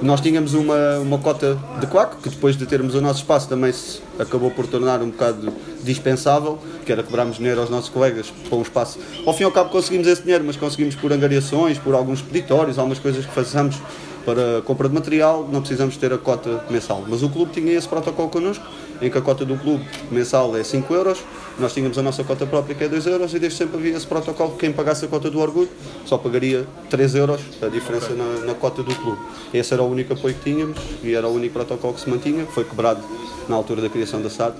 nós 0.00 0.20
tínhamos 0.20 0.54
uma, 0.54 0.98
uma 0.98 1.18
cota 1.18 1.58
de 1.80 1.86
quaco, 1.86 2.16
que 2.22 2.28
depois 2.28 2.56
de 2.56 2.64
termos 2.66 2.94
o 2.94 3.00
nosso 3.00 3.20
espaço 3.20 3.48
também 3.48 3.72
se 3.72 4.00
acabou 4.18 4.50
por 4.50 4.66
tornar 4.66 5.00
um 5.02 5.10
bocado 5.10 5.52
dispensável, 5.82 6.58
que 6.84 6.92
era 6.92 7.02
cobrarmos 7.02 7.36
dinheiro 7.36 7.60
aos 7.60 7.70
nossos 7.70 7.88
colegas 7.88 8.32
para 8.48 8.58
um 8.58 8.62
espaço. 8.62 8.98
Ao 9.24 9.32
fim 9.32 9.42
e 9.42 9.44
ao 9.44 9.52
cabo 9.52 9.70
conseguimos 9.70 10.06
esse 10.06 10.22
dinheiro, 10.22 10.44
mas 10.44 10.56
conseguimos 10.56 10.94
por 10.94 11.12
angariações, 11.12 11.78
por 11.78 11.94
alguns 11.94 12.20
peditórios, 12.22 12.78
algumas 12.78 12.98
coisas 12.98 13.24
que 13.24 13.32
façamos 13.32 13.76
para 14.24 14.60
compra 14.62 14.88
de 14.88 14.94
material, 14.94 15.48
não 15.50 15.60
precisamos 15.60 15.96
ter 15.96 16.12
a 16.12 16.18
cota 16.18 16.62
mensal. 16.68 17.02
Mas 17.08 17.22
o 17.22 17.30
clube 17.30 17.52
tinha 17.52 17.72
esse 17.72 17.88
protocolo 17.88 18.28
connosco, 18.28 18.64
em 19.00 19.08
que 19.08 19.16
a 19.16 19.22
cota 19.22 19.44
do 19.44 19.56
clube 19.56 19.84
mensal 20.10 20.54
é 20.56 20.62
5 20.62 20.92
euros, 20.92 21.18
nós 21.58 21.72
tínhamos 21.72 21.98
a 21.98 22.02
nossa 22.02 22.22
cota 22.22 22.46
própria 22.46 22.74
que 22.74 22.84
é 22.84 22.88
2 22.88 23.06
euros 23.06 23.34
e 23.34 23.38
desde 23.38 23.58
sempre 23.58 23.78
havia 23.78 23.96
esse 23.96 24.06
protocolo 24.06 24.52
que 24.52 24.58
quem 24.58 24.72
pagasse 24.72 25.04
a 25.04 25.08
cota 25.08 25.30
do 25.30 25.40
orgulho 25.40 25.68
só 26.06 26.16
pagaria 26.16 26.66
3 26.90 27.14
euros, 27.16 27.40
a 27.60 27.68
diferença 27.68 28.14
na, 28.14 28.46
na 28.46 28.54
cota 28.54 28.82
do 28.82 28.94
clube. 28.94 29.18
Esse 29.52 29.74
era 29.74 29.82
o 29.82 29.90
único 29.90 30.12
apoio 30.12 30.34
que 30.34 30.44
tínhamos 30.44 30.78
e 31.02 31.14
era 31.14 31.26
o 31.26 31.34
único 31.34 31.54
protocolo 31.54 31.94
que 31.94 32.00
se 32.00 32.08
mantinha, 32.08 32.46
foi 32.46 32.64
quebrado 32.64 33.02
na 33.48 33.56
altura 33.56 33.82
da 33.82 33.88
criação 33.88 34.22
da 34.22 34.30
SAD, 34.30 34.54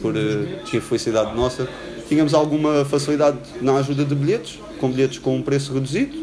por 0.00 0.16
eh, 0.16 0.62
infelicidade 0.72 1.34
nossa. 1.34 1.68
Tínhamos 2.08 2.34
alguma 2.34 2.84
facilidade 2.84 3.38
na 3.60 3.76
ajuda 3.76 4.04
de 4.04 4.14
bilhetes, 4.14 4.60
com 4.78 4.90
bilhetes 4.90 5.18
com 5.18 5.36
um 5.36 5.42
preço 5.42 5.72
reduzido, 5.72 6.16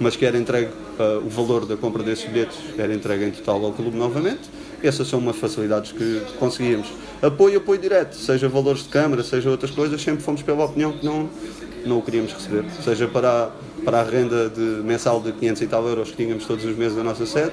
mas 0.00 0.16
que 0.16 0.26
era 0.26 0.36
entregue, 0.36 0.70
eh, 0.98 1.20
o 1.24 1.28
valor 1.28 1.66
da 1.66 1.76
compra 1.76 2.02
desses 2.02 2.24
bilhetes 2.28 2.56
era 2.76 2.92
entregue 2.92 3.24
em 3.26 3.30
total 3.30 3.64
ao 3.64 3.72
clube 3.72 3.96
novamente. 3.96 4.42
Essas 4.86 5.08
são 5.08 5.18
umas 5.18 5.36
facilidades 5.36 5.92
que 5.92 6.20
conseguíamos. 6.38 6.88
Apoio, 7.22 7.58
apoio 7.58 7.80
direto, 7.80 8.14
seja 8.16 8.48
valores 8.48 8.82
de 8.82 8.88
câmara, 8.90 9.22
seja 9.22 9.48
outras 9.48 9.70
coisas, 9.70 10.00
sempre 10.02 10.22
fomos 10.22 10.42
pela 10.42 10.64
opinião 10.66 10.92
que 10.92 11.04
não, 11.04 11.28
não 11.86 11.98
o 11.98 12.02
queríamos 12.02 12.32
receber. 12.34 12.64
Seja 12.82 13.08
para 13.08 13.44
a, 13.44 13.50
para 13.82 14.00
a 14.00 14.04
renda 14.04 14.50
de, 14.50 14.60
mensal 14.60 15.20
de 15.20 15.32
500 15.32 15.62
e 15.62 15.66
tal 15.66 15.88
euros 15.88 16.10
que 16.10 16.16
tínhamos 16.18 16.44
todos 16.46 16.64
os 16.66 16.76
meses 16.76 16.94
da 16.96 17.02
nossa 17.02 17.24
sede, 17.24 17.52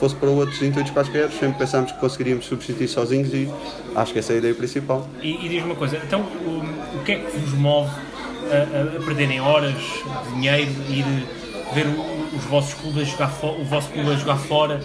fosse 0.00 0.16
para 0.16 0.28
outros 0.28 0.60
intuitos 0.60 0.90
quaisquer, 0.92 1.30
sempre 1.30 1.58
pensámos 1.58 1.92
que 1.92 1.98
conseguiríamos 2.00 2.44
substituir 2.46 2.88
sozinhos 2.88 3.32
e 3.32 3.48
acho 3.94 4.12
que 4.12 4.18
essa 4.18 4.32
é 4.32 4.36
a 4.36 4.38
ideia 4.38 4.54
principal. 4.54 5.08
E, 5.22 5.46
e 5.46 5.48
diz 5.48 5.62
uma 5.64 5.76
coisa, 5.76 5.96
então 6.04 6.20
o, 6.20 6.96
o 6.98 7.04
que 7.04 7.12
é 7.12 7.16
que 7.20 7.38
vos 7.38 7.52
move 7.52 7.90
a, 8.50 8.56
a- 8.56 8.96
a 8.98 9.04
perderem 9.04 9.40
horas, 9.40 9.74
dinheiro, 10.34 10.70
ir 10.90 11.04
ver 11.72 11.86
os 12.36 12.44
vossos 12.44 12.74
clubes 12.74 13.02
a 13.02 13.04
jogar 13.04 13.32
o 13.60 13.64
vosso 13.64 13.88
clube 13.90 14.10
a 14.10 14.16
jogar 14.16 14.36
fora? 14.36 14.80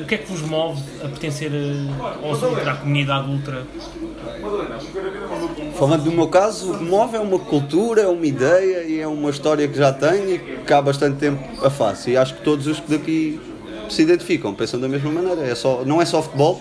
O 0.00 0.04
que 0.04 0.14
é 0.16 0.18
que 0.18 0.30
vos 0.30 0.42
move 0.42 0.80
a 1.02 1.08
pertencer 1.08 1.50
a- 1.52 2.26
aos 2.26 2.42
ultra, 2.42 2.72
à 2.72 2.76
comunidade 2.76 3.28
ultra? 3.30 3.62
Falando 5.78 6.04
do 6.04 6.12
meu 6.12 6.28
caso, 6.28 6.72
o 6.72 6.78
que 6.78 6.84
move 6.84 7.16
é 7.16 7.20
uma 7.20 7.38
cultura, 7.38 8.02
é 8.02 8.06
uma 8.06 8.26
ideia 8.26 8.84
e 8.84 9.00
é 9.00 9.06
uma 9.06 9.30
história 9.30 9.66
que 9.68 9.76
já 9.78 9.92
tenho 9.92 10.34
e 10.34 10.38
que 10.66 10.72
há 10.72 10.80
bastante 10.82 11.18
tempo 11.18 11.42
a 11.64 11.70
faço. 11.70 12.10
E 12.10 12.16
acho 12.16 12.34
que 12.34 12.42
todos 12.42 12.66
os 12.66 12.80
que 12.80 12.90
daqui 12.90 13.40
se 13.88 14.02
identificam, 14.02 14.54
pensam 14.54 14.80
da 14.80 14.88
mesma 14.88 15.10
maneira. 15.10 15.42
É 15.42 15.54
só, 15.54 15.82
não 15.84 16.00
é 16.02 16.04
só 16.04 16.22
futebol, 16.22 16.60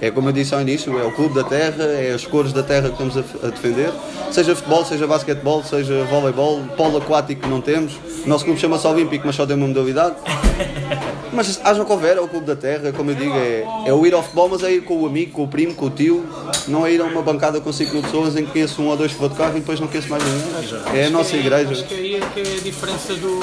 é 0.00 0.10
como 0.10 0.28
eu 0.28 0.32
disse 0.32 0.54
ao 0.54 0.60
início, 0.60 0.98
é 0.98 1.04
o 1.04 1.12
clube 1.12 1.34
da 1.34 1.44
terra, 1.44 1.84
é 1.84 2.12
as 2.12 2.26
cores 2.26 2.52
da 2.52 2.62
terra 2.62 2.90
que 2.90 3.02
estamos 3.02 3.16
a, 3.16 3.46
a 3.46 3.50
defender. 3.50 3.90
Seja 4.30 4.54
futebol, 4.54 4.84
seja 4.84 5.06
basquetebol, 5.06 5.62
seja 5.62 6.04
voleibol, 6.04 6.60
polo 6.76 6.98
aquático 6.98 7.42
que 7.42 7.48
não 7.48 7.60
temos. 7.60 7.94
O 8.24 8.28
nosso 8.28 8.44
clube 8.44 8.58
chama-se 8.60 8.86
Olímpico, 8.86 9.26
mas 9.26 9.36
só 9.36 9.46
tem 9.46 9.56
uma 9.56 9.66
modalidade. 9.68 10.16
Mas 11.36 11.60
haja 11.62 11.84
houver, 11.86 12.16
é 12.16 12.20
o 12.20 12.26
clube 12.26 12.46
da 12.46 12.56
terra, 12.56 12.90
como 12.92 13.10
eu 13.10 13.14
digo, 13.14 13.34
é, 13.36 13.62
é 13.86 13.92
o 13.92 14.06
ir 14.06 14.14
ao 14.14 14.22
futebol, 14.22 14.48
mas 14.48 14.62
é 14.62 14.72
ir 14.72 14.80
com 14.84 15.02
o 15.02 15.06
amigo, 15.06 15.32
com 15.32 15.44
o 15.44 15.48
primo, 15.48 15.74
com 15.74 15.86
o 15.86 15.90
tio, 15.90 16.24
não 16.66 16.86
é 16.86 16.92
ir 16.92 17.00
a 17.00 17.04
uma 17.04 17.20
bancada 17.20 17.60
com 17.60 17.70
5 17.70 17.92
mil 17.92 18.02
pessoas 18.02 18.34
em 18.36 18.46
que 18.46 18.52
conheço 18.52 18.80
um 18.80 18.86
ou 18.88 18.96
dois 18.96 19.12
que 19.12 19.18
vou 19.18 19.28
de 19.28 19.34
carro 19.34 19.56
e 19.56 19.60
depois 19.60 19.78
não 19.78 19.86
conheço 19.86 20.08
mais 20.08 20.22
ninguém. 20.24 20.80
É 20.94 21.06
a 21.06 21.10
nossa 21.10 21.36
igreja. 21.36 21.70
Acho 21.72 21.84
que 21.84 21.94
aí 21.94 22.14
é 22.16 22.20
que 22.32 22.40
é 22.40 22.56
a 22.58 22.60
diferença 22.62 23.12
do, 23.14 23.38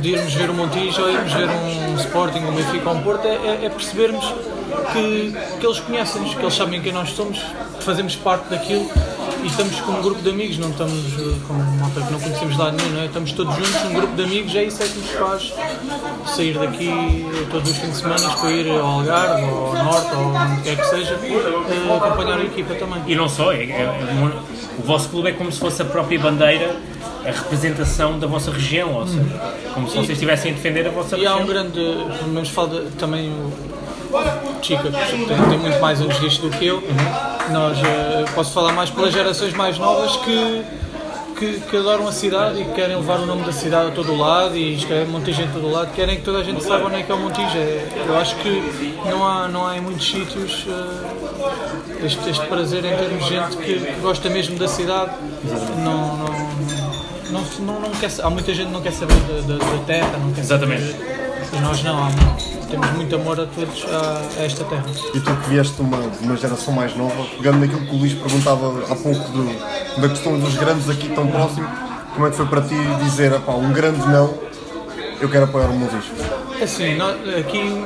de 0.00 0.10
irmos 0.10 0.32
ver 0.34 0.48
o 0.50 0.54
Montijo 0.54 1.02
ou 1.02 1.10
irmos 1.10 1.32
ver 1.32 1.48
um 1.48 1.96
Sporting, 1.96 2.38
um 2.38 2.52
Benfica 2.52 2.88
ou 2.90 2.94
um 2.96 3.02
Porto, 3.02 3.26
é, 3.26 3.34
é- 3.34 3.64
é 3.64 3.68
percebermos 3.68 4.24
que, 4.92 5.34
que 5.58 5.66
eles 5.66 5.80
conhecem-nos, 5.80 6.34
que 6.34 6.40
eles 6.40 6.54
sabem 6.54 6.80
quem 6.80 6.92
nós 6.92 7.10
somos, 7.10 7.38
que 7.78 7.84
fazemos 7.84 8.14
parte 8.16 8.48
daquilo 8.48 8.88
e 9.42 9.46
estamos 9.46 9.80
com 9.80 9.92
um 9.92 10.02
grupo 10.02 10.20
de 10.22 10.30
amigos, 10.30 10.58
não 10.58 10.70
estamos 10.70 10.94
eh, 11.18 11.34
com 11.46 11.54
uma 11.54 11.64
malta 11.76 12.00
que 12.00 12.12
não 12.12 12.20
conhecemos 12.20 12.56
lado 12.56 12.76
nenhum, 12.76 12.90
não 12.94 13.02
é? 13.02 13.06
estamos 13.06 13.32
todos 13.32 13.54
juntos, 13.54 13.82
um 13.84 13.94
grupo 13.94 14.14
de 14.16 14.22
amigos, 14.24 14.54
é 14.54 14.64
isso 14.64 14.82
é 14.82 14.86
que 14.86 14.98
nos 14.98 15.10
faz 15.10 15.52
sair 16.34 16.58
daqui 16.58 17.26
todos 17.50 17.70
os 17.70 17.76
fins 17.78 17.90
de 17.90 17.96
semana 17.96 18.30
para 18.36 18.50
ir 18.50 18.70
ao 18.70 18.86
Algarve, 18.86 19.42
ou 19.44 19.66
ao 19.76 19.84
Norte, 19.84 20.14
ou 20.14 20.22
onde 20.34 20.62
quer 20.62 20.76
que 20.76 20.84
seja, 20.86 21.18
eh, 21.22 21.96
acompanhar 21.96 22.38
a 22.38 22.44
equipa 22.44 22.74
também. 22.74 23.02
E 23.06 23.14
não 23.14 23.28
só, 23.28 23.52
é, 23.52 23.64
é- 23.64 23.70
é 23.82 24.38
o 24.78 24.82
vosso 24.82 25.08
clube 25.08 25.28
é 25.28 25.32
como 25.32 25.50
se 25.50 25.58
fosse 25.58 25.82
a 25.82 25.84
própria 25.84 26.18
bandeira, 26.18 26.76
a 27.26 27.30
representação 27.30 28.18
da 28.18 28.26
vossa 28.26 28.50
região, 28.50 28.94
ou 28.94 29.06
seja, 29.06 29.22
como 29.74 29.86
se 29.88 29.94
vocês 29.96 30.10
estivessem 30.10 30.52
a 30.52 30.54
defender 30.54 30.86
a 30.86 30.90
vossa 30.90 31.16
E 31.16 31.26
há 31.26 31.30
região. 31.34 31.44
um 31.44 31.46
grande, 31.46 31.74
pelo 32.18 32.28
menos 32.32 32.48
fala 32.48 32.80
de- 32.80 32.90
também 32.92 33.28
o 33.30 33.52
Chica, 34.62 34.82
que 34.90 34.90
tem, 34.90 35.26
tem 35.48 35.58
muito 35.58 35.80
mais 35.80 36.00
anos 36.00 36.18
disto 36.20 36.42
do 36.48 36.50
que 36.56 36.66
eu. 36.66 36.82
Nós, 37.52 37.78
eh, 37.78 38.24
posso 38.34 38.52
falar 38.52 38.72
mais 38.72 38.90
pelas 38.90 39.12
gerações 39.12 39.52
mais 39.54 39.76
novas 39.78 40.16
que, 40.16 40.62
que, 41.38 41.60
que 41.60 41.76
adoram 41.76 42.06
a 42.06 42.12
cidade 42.12 42.60
e 42.60 42.64
que 42.64 42.72
querem 42.74 42.96
levar 42.96 43.18
o 43.20 43.26
nome 43.26 43.42
da 43.44 43.52
cidade 43.52 43.88
a 43.88 43.90
todo 43.90 44.12
o 44.12 44.16
lado 44.18 44.56
e 44.56 44.74
escrevem 44.76 45.06
Montijo 45.08 45.42
em 45.42 45.48
todo 45.48 45.66
o 45.66 45.70
lado, 45.70 45.92
querem 45.92 46.16
que 46.16 46.22
toda 46.22 46.38
a 46.38 46.44
gente 46.44 46.62
saiba 46.62 46.86
onde 46.86 46.96
é 46.96 47.02
que 47.02 47.10
é 47.10 47.14
o 47.14 47.18
Montijo. 47.18 47.56
É, 47.56 47.88
eu 48.06 48.16
acho 48.18 48.36
que 48.36 48.62
não 49.08 49.26
há, 49.26 49.48
não 49.48 49.66
há 49.66 49.76
em 49.76 49.80
muitos 49.80 50.06
sítios 50.08 50.64
eh, 50.68 52.04
este, 52.06 52.30
este 52.30 52.46
prazer 52.46 52.84
em 52.84 52.96
termos 52.96 53.24
de 53.24 53.30
gente 53.30 53.56
que, 53.56 53.80
que 53.80 54.00
gosta 54.00 54.28
mesmo 54.30 54.56
da 54.58 54.68
cidade. 54.68 55.10
Não, 55.78 56.16
não, 56.16 56.50
não, 57.30 57.40
não, 57.60 57.80
não 57.80 57.90
quer, 57.90 58.10
há 58.22 58.30
muita 58.30 58.54
gente 58.54 58.66
que 58.68 58.72
não 58.72 58.80
quer 58.82 58.92
saber 58.92 59.14
da, 59.14 59.54
da- 59.54 59.64
da 59.64 59.78
terra, 59.86 60.18
não 60.18 60.32
quer 60.32 60.40
Exatamente. 60.40 60.92
saber. 60.92 61.19
E 61.52 61.60
nós 61.60 61.82
não, 61.82 62.08
temos 62.70 62.90
muito 62.92 63.14
amor 63.16 63.40
a 63.40 63.46
todos 63.46 63.84
a, 63.90 64.40
a 64.40 64.44
esta 64.44 64.64
terra. 64.64 64.84
E 65.14 65.20
tu 65.20 65.34
que 65.36 65.48
vieste 65.50 65.74
de 65.74 65.82
uma, 65.82 65.98
uma 66.22 66.36
geração 66.36 66.72
mais 66.72 66.96
nova, 66.96 67.24
pegando 67.36 67.58
naquilo 67.58 67.80
que 67.86 67.94
o 67.94 67.98
Luís 67.98 68.14
perguntava 68.14 68.84
há 68.90 68.96
pouco 68.96 69.28
do- 69.30 70.00
da 70.00 70.08
questão 70.08 70.38
dos 70.38 70.54
grandes 70.54 70.88
aqui 70.88 71.08
tão 71.08 71.26
próximo, 71.26 71.68
como 72.14 72.26
é 72.26 72.30
que 72.30 72.36
foi 72.36 72.46
para 72.46 72.60
ti 72.62 72.74
dizer, 73.04 73.32
"Epá, 73.32 73.52
um 73.52 73.72
grande 73.72 73.98
não, 74.08 74.32
eu 75.20 75.28
quero 75.28 75.44
apoiar 75.44 75.66
o 75.68 75.74
Montijo? 75.76 76.12
Assim, 76.62 76.94
nó- 76.96 77.10
aqui 77.38 77.84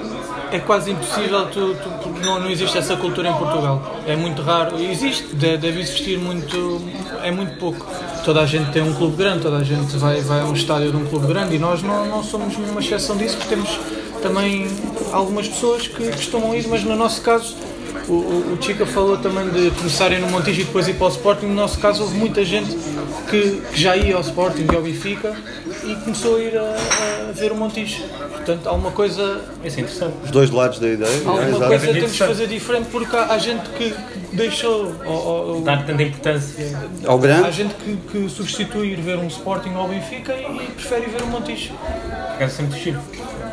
é 0.53 0.59
quase 0.59 0.91
impossível, 0.91 1.47
tu, 1.47 1.75
tu- 1.83 1.89
porque 2.03 2.21
não, 2.27 2.41
não 2.41 2.51
existe 2.51 2.77
essa 2.77 2.97
cultura 2.97 3.29
em 3.29 3.35
Portugal. 3.35 3.97
É 4.07 4.15
muito 4.15 4.43
raro. 4.43 4.79
Existe, 4.79 5.35
de- 5.35 5.57
deve 5.57 5.81
existir 5.81 6.19
muito, 6.19 6.83
é 7.23 7.31
muito 7.31 7.57
pouco. 7.59 7.87
Toda 8.25 8.41
a 8.41 8.47
gente 8.47 8.73
tem 8.73 8.83
um 8.83 8.95
clube 8.95 9.17
grande, 9.17 9.43
toda 9.43 9.59
a 9.59 9.63
gente 9.63 9.99
vai, 9.99 10.23
vai 10.23 10.41
a 10.41 10.45
um 10.45 10.55
estádio 10.55 10.91
de 10.91 10.97
um 10.97 11.05
clube 11.05 11.27
grande 11.27 11.57
e 11.57 11.59
nós 11.59 11.83
não, 11.83 12.07
não 12.07 12.23
somos 12.23 12.57
uma 12.57 12.81
exceção 12.81 13.19
disso, 13.19 13.37
porque 13.37 13.55
temos 13.55 13.79
também 14.23 14.67
algumas 15.13 15.47
pessoas 15.47 15.87
que 15.87 16.11
costumam 16.11 16.55
ir, 16.55 16.67
mas 16.67 16.83
no 16.83 16.97
nosso 16.97 17.21
caso. 17.21 17.55
O, 18.09 18.13
o, 18.13 18.53
o 18.59 18.63
Chica 18.63 18.85
falou 18.85 19.17
também 19.17 19.49
de 19.49 19.71
começarem 19.73 20.21
no 20.21 20.29
Montijo 20.29 20.61
e 20.61 20.65
depois 20.65 20.87
ir 20.89 20.95
para 20.95 21.07
o 21.07 21.11
Sporting. 21.11 21.47
No 21.47 21.55
nosso 21.55 21.79
caso, 21.79 22.03
houve 22.03 22.17
muita 22.17 22.45
gente 22.45 22.77
que, 23.31 23.63
que 23.73 23.81
já 23.81 23.97
ia 23.97 24.15
ao 24.17 24.21
Sporting 24.21 24.67
e 24.71 24.77
ao 24.77 24.83
Benfica 24.83 25.35
e 25.85 25.95
começou 25.97 26.37
a 26.37 26.41
ir 26.41 26.57
a, 26.59 26.77
a 27.29 27.33
ver 27.33 27.53
o 27.53 27.57
Montijo. 27.57 28.03
Portanto, 28.31 28.69
há 28.69 28.73
uma 28.73 28.91
coisa 28.91 29.41
Isso 29.65 29.79
é 29.79 29.83
interessante. 29.83 30.15
Os 30.25 30.31
dois 30.31 30.51
lados 30.51 30.79
da 30.79 30.89
ideia. 30.89 31.17
Alguma 31.25 31.43
é, 31.45 31.49
exato. 31.49 31.67
coisa 31.67 31.93
temos 31.95 32.13
de 32.13 32.19
fazer 32.19 32.47
diferente 32.47 32.89
porque 32.91 33.17
há, 33.17 33.33
há 33.33 33.39
gente 33.39 33.63
que, 33.71 33.91
que 33.91 34.37
deixou, 34.37 34.95
ou, 35.07 35.27
ou- 35.27 35.61
Dá 35.63 35.79
tanta 35.79 36.03
importância. 36.03 36.79
Ao 37.07 37.17
há 37.17 37.21
grande, 37.21 37.53
gente 37.53 37.75
que, 37.75 37.97
que 37.97 38.29
substitui 38.29 38.89
ir 38.89 39.01
ver 39.01 39.17
um 39.17 39.29
Sporting 39.29 39.75
ou 39.75 39.89
Benfica 39.89 40.35
e, 40.35 40.43
e 40.43 40.67
prefere 40.73 41.05
ir 41.07 41.09
ver 41.09 41.23
um 41.23 41.29
Montijo. 41.29 41.73
Quero 42.37 42.51
sempre 42.51 42.79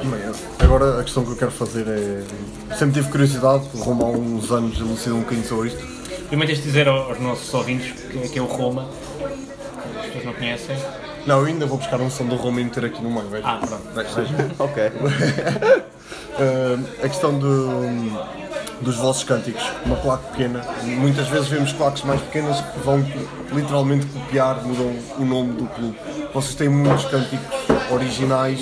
giro. 0.03 0.35
Agora 0.59 0.99
a 0.99 1.03
questão 1.03 1.23
que 1.23 1.31
eu 1.31 1.35
quero 1.37 1.51
fazer 1.51 1.85
é. 1.87 2.75
Sempre 2.75 2.95
tive 3.01 3.09
curiosidade, 3.11 3.63
o 3.73 3.77
Roma 3.79 4.05
há 4.05 4.09
uns 4.09 4.51
anos 4.51 4.79
elucidou 4.79 5.17
um 5.17 5.21
bocadinho 5.21 5.47
sobre 5.47 5.67
isto. 5.69 5.85
Primeiro 6.27 6.53
tens 6.53 6.59
de 6.63 6.63
dizer 6.69 6.87
ao- 6.87 7.09
aos 7.09 7.19
nossos 7.19 7.53
ouvintes 7.53 7.91
que, 8.09 8.17
é- 8.17 8.27
que 8.27 8.39
é 8.39 8.41
o 8.41 8.45
Roma, 8.45 8.87
que 9.17 9.99
as 9.99 10.05
pessoas 10.07 10.25
não 10.25 10.33
conhecem. 10.33 10.77
Não, 11.25 11.39
eu 11.39 11.45
ainda 11.45 11.65
vou 11.65 11.77
buscar 11.77 11.99
um 12.01 12.09
som 12.09 12.25
do 12.25 12.35
Roma 12.35 12.61
e 12.61 12.63
meter 12.63 12.85
aqui 12.85 13.01
no 13.01 13.11
meio, 13.11 13.27
veja. 13.29 13.43
Ah, 13.45 13.59
pronto. 13.59 13.83
Ok. 14.59 14.83
Uh, 14.87 16.85
a 17.03 17.07
questão 17.09 17.37
do- 17.37 18.41
dos 18.81 18.95
vossos 18.95 19.23
cânticos, 19.23 19.61
uma 19.85 19.95
claque 19.97 20.31
pequena, 20.31 20.61
muitas 20.83 21.27
vezes 21.27 21.47
vemos 21.49 21.71
claques 21.73 22.03
mais 22.03 22.19
pequenas 22.21 22.59
que 22.61 22.79
vão 22.79 23.05
literalmente 23.51 24.07
copiar, 24.07 24.63
mudam 24.65 24.95
o 25.19 25.23
nome 25.25 25.53
do 25.53 25.65
clube. 25.67 25.95
Vocês 26.33 26.55
têm 26.55 26.69
muitos 26.69 27.05
cânticos 27.05 27.45
originais. 27.91 28.59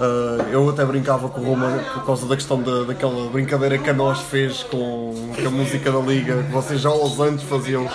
Uh, 0.00 0.42
eu 0.50 0.66
até 0.70 0.82
brincava 0.82 1.28
com 1.28 1.42
o 1.42 1.44
Roma 1.44 1.78
por 1.92 2.06
causa 2.06 2.26
da 2.26 2.34
questão 2.34 2.62
da, 2.62 2.84
daquela 2.84 3.28
brincadeira 3.28 3.76
que 3.76 3.90
a 3.90 3.92
nós 3.92 4.18
fez 4.22 4.62
com, 4.62 5.12
com 5.38 5.46
a 5.46 5.50
música 5.50 5.92
da 5.92 5.98
Liga, 5.98 6.42
que 6.42 6.50
vocês 6.52 6.80
já 6.80 6.88
aos 6.88 7.20
anos 7.20 7.42
faziam, 7.42 7.86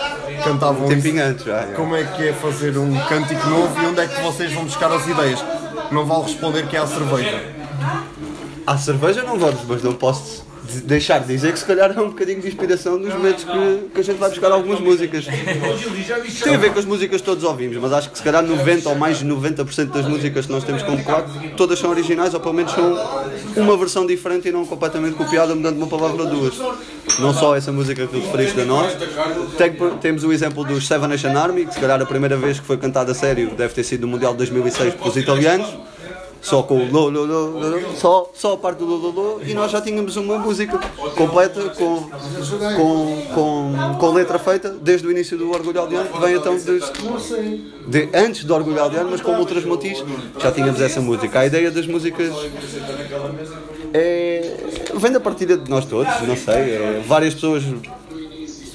cantavam 0.44 0.86
Um 0.86 0.90
tempinho 0.90 1.24
antes 1.26 1.44
já. 1.44 1.62
já. 1.66 1.74
Como 1.74 1.96
é 1.96 2.04
que 2.04 2.28
é 2.28 2.34
fazer 2.34 2.78
um 2.78 2.96
cântico 3.06 3.50
novo 3.50 3.82
e 3.82 3.86
onde 3.88 4.02
é 4.02 4.08
que 4.08 4.22
vocês 4.22 4.54
vão 4.54 4.66
buscar 4.66 4.92
as 4.92 5.08
ideias? 5.08 5.44
Não 5.92 6.06
vale 6.06 6.26
responder 6.26 6.68
que 6.68 6.78
é 6.78 6.80
a 6.80 6.86
cerveja. 6.86 7.44
À 8.68 8.78
cerveja 8.78 9.24
não 9.24 9.40
vamos, 9.40 9.62
mas 9.68 9.82
não 9.82 9.94
posso 9.94 10.44
de- 10.44 10.46
deixar 10.84 11.20
de 11.20 11.28
dizer 11.28 11.52
que 11.54 11.60
se 11.60 11.66
calhar 11.66 11.92
é 11.96 12.02
um 12.02 12.10
bocadinho 12.10 12.42
de 12.42 12.48
inspiração 12.48 12.98
nos 12.98 13.14
momentos 13.14 13.44
que, 13.44 13.90
que 13.94 14.00
a 14.00 14.04
gente 14.04 14.18
vai 14.18 14.30
buscar 14.30 14.52
algumas 14.52 14.80
músicas. 14.80 15.26
Tem 16.44 16.56
a 16.56 16.58
ver 16.58 16.74
com 16.74 16.80
as 16.80 16.86
músicas 16.86 17.22
que 17.22 17.26
todos 17.26 17.44
ouvimos, 17.44 17.78
mas 17.78 17.92
acho 17.94 18.10
que 18.12 18.18
se 18.18 18.24
calhar 18.24 18.44
90 18.44 18.90
ou 18.90 18.96
mais 18.96 19.20
de 19.20 19.26
90% 19.26 19.86
das 19.92 20.08
músicas 20.08 20.46
que 20.46 20.52
nós 20.52 20.64
temos 20.64 20.82
como 20.84 21.04
quadro, 21.04 21.32
todas 21.58 21.80
são 21.80 21.90
originais 21.90 22.34
ou 22.34 22.40
pelo 22.40 22.54
menos 22.54 22.72
são 22.74 22.98
uma 23.56 23.78
versão 23.78 24.06
diferente 24.06 24.48
e 24.48 24.52
não 24.52 24.66
completamente 24.66 25.16
copiada, 25.16 25.54
mudando 25.56 25.78
uma 25.78 25.88
palavra 25.88 26.24
ou 26.24 26.30
duas. 26.30 26.54
Não 27.20 27.34
só 27.34 27.56
essa 27.56 27.72
música 27.72 28.06
que 28.08 28.18
referiste 28.20 28.60
a 28.62 28.66
nós, 28.66 28.94
tem- 29.58 29.74
temos 30.02 30.24
o 30.24 30.32
exemplo 30.34 30.64
dos 30.64 30.88
Seven 30.88 31.08
Nation 31.08 31.38
Army, 31.38 31.66
que 31.66 31.74
se 31.74 31.80
calhar 31.80 32.02
a 32.02 32.06
primeira 32.06 32.36
vez 32.38 32.60
que 32.60 32.66
foi 32.66 32.78
cantada 32.78 33.12
a 33.12 33.16
sério 33.16 33.52
deve 33.56 33.74
ter 33.74 33.84
sido 33.84 34.02
no 34.02 34.08
Mundial 34.08 34.32
de 34.34 34.40
2006 34.40 34.94
pelos 34.96 35.16
italianos 35.16 35.68
só 36.46 36.62
com 36.62 36.78
o 36.78 36.92
lo, 36.92 37.10
lo, 37.10 37.26
lo, 37.26 37.60
lo, 37.60 37.70
lo, 37.80 37.96
só, 37.96 38.32
só 38.36 38.54
a 38.54 38.58
parte 38.58 38.78
do 38.78 38.86
lo, 38.86 38.98
lo, 38.98 39.10
lo, 39.10 39.42
e 39.44 39.56
nós 39.56 39.72
já 39.72 39.82
tínhamos 39.82 40.16
uma 40.16 40.38
música 40.38 40.78
completa 41.16 41.70
com, 41.70 42.08
com, 42.76 43.22
com, 43.34 43.98
com 44.00 44.12
letra 44.12 44.38
feita 44.38 44.70
desde 44.70 45.08
o 45.08 45.12
início 45.12 45.36
do 45.40 45.50
Orgulho 45.50 45.80
Aldeano, 45.82 46.08
que 46.08 46.20
vem 46.20 46.36
então 46.36 46.56
desde, 46.56 46.92
de, 47.88 48.10
antes 48.14 48.44
do 48.44 48.54
Orgulho 48.54 48.80
Aldeano, 48.80 49.10
mas 49.10 49.22
com 49.22 49.36
outras 49.38 49.66
motis, 49.66 50.04
já 50.40 50.52
tínhamos 50.52 50.80
essa 50.80 51.02
música. 51.02 51.40
A 51.40 51.48
ideia 51.48 51.72
das 51.72 51.88
músicas 51.88 52.32
é, 53.92 54.56
vem 54.94 55.12
da 55.12 55.20
partilha 55.20 55.58
de 55.58 55.68
nós 55.68 55.86
todos, 55.86 56.14
não 56.28 56.38
sei, 56.38 56.76
é, 56.76 57.04
várias 57.08 57.34
pessoas 57.34 57.64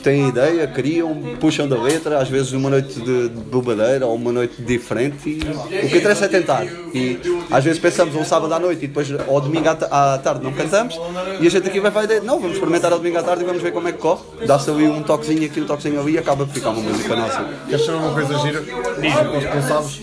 têm 0.01 0.29
ideia, 0.29 0.67
criam, 0.67 1.15
puxam 1.39 1.69
da 1.69 1.81
letra, 1.81 2.19
às 2.19 2.29
vezes 2.29 2.53
uma 2.53 2.71
noite 2.71 3.01
de, 3.01 3.29
de 3.29 3.41
bobadeira 3.41 4.07
ou 4.07 4.15
uma 4.15 4.33
noite 4.33 4.61
diferente 4.63 5.29
e 5.29 5.85
o 5.85 5.89
que 5.89 5.99
interessa 5.99 6.25
é 6.25 6.29
tentar. 6.29 6.65
E 6.95 7.19
às 7.51 7.65
vezes 7.65 7.79
pensamos 7.79 8.15
um 8.15 8.25
sábado 8.25 8.53
à 8.53 8.59
noite 8.59 8.85
e 8.85 8.89
depois 8.89 9.09
ao 9.13 9.41
domingo 9.41 9.69
à, 9.69 10.15
à 10.15 10.19
tarde 10.19 10.43
não 10.43 10.53
cantamos 10.53 10.99
e 11.41 11.47
a 11.47 11.51
gente 11.51 11.69
aqui 11.69 11.81
vai, 11.81 11.91
vai 11.91 12.05
ideia, 12.05 12.21
não, 12.21 12.39
vamos 12.39 12.55
experimentar 12.55 12.93
ao 12.93 12.99
domingo 12.99 13.19
à 13.19 13.23
tarde 13.23 13.43
e 13.43 13.47
vamos 13.47 13.63
ver 13.63 13.73
como 13.73 13.89
é 13.89 13.93
que 13.93 13.99
corre. 13.99 14.23
Dá-se 14.47 14.71
ali 14.71 14.87
um 14.87 15.03
toquezinho 15.03 15.45
aqui, 15.45 15.61
um 15.61 15.67
toquezinho 15.67 16.01
ali 16.01 16.13
e 16.13 16.19
acaba 16.19 16.47
por 16.47 16.53
ficar 16.53 16.71
uma 16.71 16.83
música 16.83 17.17
nossa. 17.17 17.45
Queres 17.69 17.85
saber 17.85 17.99
uma 17.99 18.13
coisa 18.13 18.39
gira? 18.39 18.63
Pensámos, 19.53 20.01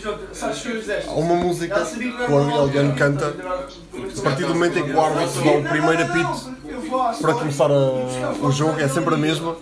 há 1.08 1.12
uma 1.12 1.36
música 1.36 1.82
que 1.86 2.32
o 2.32 2.38
Aldeano 2.38 2.96
canta, 2.96 3.34
a 4.18 4.22
partir 4.22 4.46
do 4.46 4.54
momento 4.54 4.80
em 4.80 4.84
que 4.84 4.92
o 4.92 5.02
árbitro 5.02 5.44
dá 5.44 5.52
o 5.52 5.64
primeiro 5.64 6.04
apito 6.04 6.58
para 7.22 7.34
começar 7.34 7.70
a- 7.72 8.34
o 8.42 8.52
jogo, 8.52 8.80
é 8.80 8.88
sempre 8.88 9.14
a 9.16 9.18
mesma. 9.18 9.56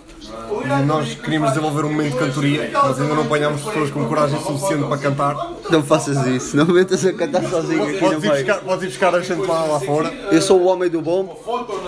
E 0.64 0.82
nós 0.84 1.14
queríamos 1.14 1.50
desenvolver 1.50 1.84
um 1.84 1.90
momento 1.90 2.12
de 2.12 2.18
cantoria, 2.18 2.70
mas 2.72 3.00
ainda 3.00 3.14
não 3.14 3.22
apanhámos 3.22 3.62
pessoas 3.62 3.90
com 3.90 4.04
coragem 4.06 4.38
suficiente 4.40 4.84
para 4.88 4.98
cantar. 4.98 5.36
Não 5.70 5.82
faças 5.82 6.26
isso, 6.26 6.56
não 6.56 6.64
me 6.66 6.72
metas 6.74 7.04
a 7.04 7.12
cantar 7.12 7.42
sozinho 7.44 7.82
aqui 7.84 7.98
Podes 7.98 8.24
ir 8.24 8.30
buscar, 8.30 8.56
podes 8.60 8.84
ir 8.84 8.86
buscar 8.88 9.14
a 9.14 9.20
gente 9.20 9.46
lá, 9.46 9.64
lá 9.64 9.80
fora. 9.80 10.12
Eu 10.30 10.40
sou 10.42 10.60
o 10.60 10.66
homem 10.66 10.88
do 10.90 11.00
bom, 11.00 11.40